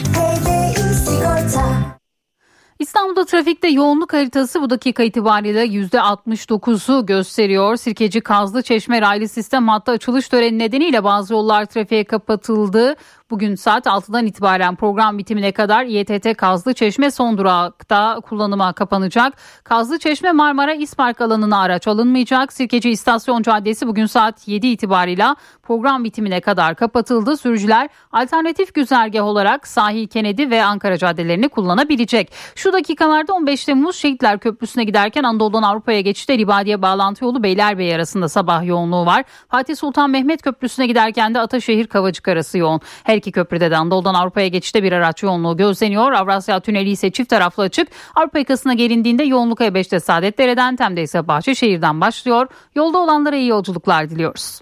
[2.78, 7.76] İstanbul'da trafikte yoğunluk haritası bu dakika itibariyle %69'u gösteriyor.
[7.76, 12.96] Sirkeci Kazlı Çeşme raylı sistem hattı açılış töreni nedeniyle bazı yollar trafiğe kapatıldı.
[13.32, 19.34] Bugün saat 6'dan itibaren program bitimine kadar İETT Kazlı Çeşme son durakta kullanıma kapanacak.
[19.64, 22.52] Kazlı Çeşme Marmara İspark alanına araç alınmayacak.
[22.52, 27.36] Sirkeci İstasyon Caddesi bugün saat 7 itibarıyla program bitimine kadar kapatıldı.
[27.36, 32.32] Sürücüler alternatif güzergah olarak Sahil Kennedy ve Ankara caddelerini kullanabilecek.
[32.54, 38.28] Şu dakikalarda 15 Temmuz Şehitler Köprüsü'ne giderken Anadolu'dan Avrupa'ya geçişte Libadiye bağlantı yolu Beylerbeyi arasında
[38.28, 39.24] sabah yoğunluğu var.
[39.48, 42.80] Fatih Sultan Mehmet Köprüsü'ne giderken de Ataşehir Kavacık arası yoğun.
[43.04, 46.12] Her iki köprüde de Anadolu'dan Avrupa'ya geçişte bir araç yoğunluğu gözleniyor.
[46.12, 47.88] Avrasya Tüneli ise çift taraflı açık.
[48.14, 52.46] Avrupa yakasına gelindiğinde yoğunluk E5'te Saadetdere'den Tem'de ise Bahçeşehir'den başlıyor.
[52.74, 54.60] Yolda olanlara iyi yolculuklar diliyoruz.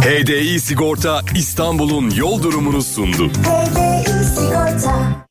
[0.00, 3.28] HDI Sigorta İstanbul'un yol durumunu sundu.
[3.28, 5.24] HDI Sigorta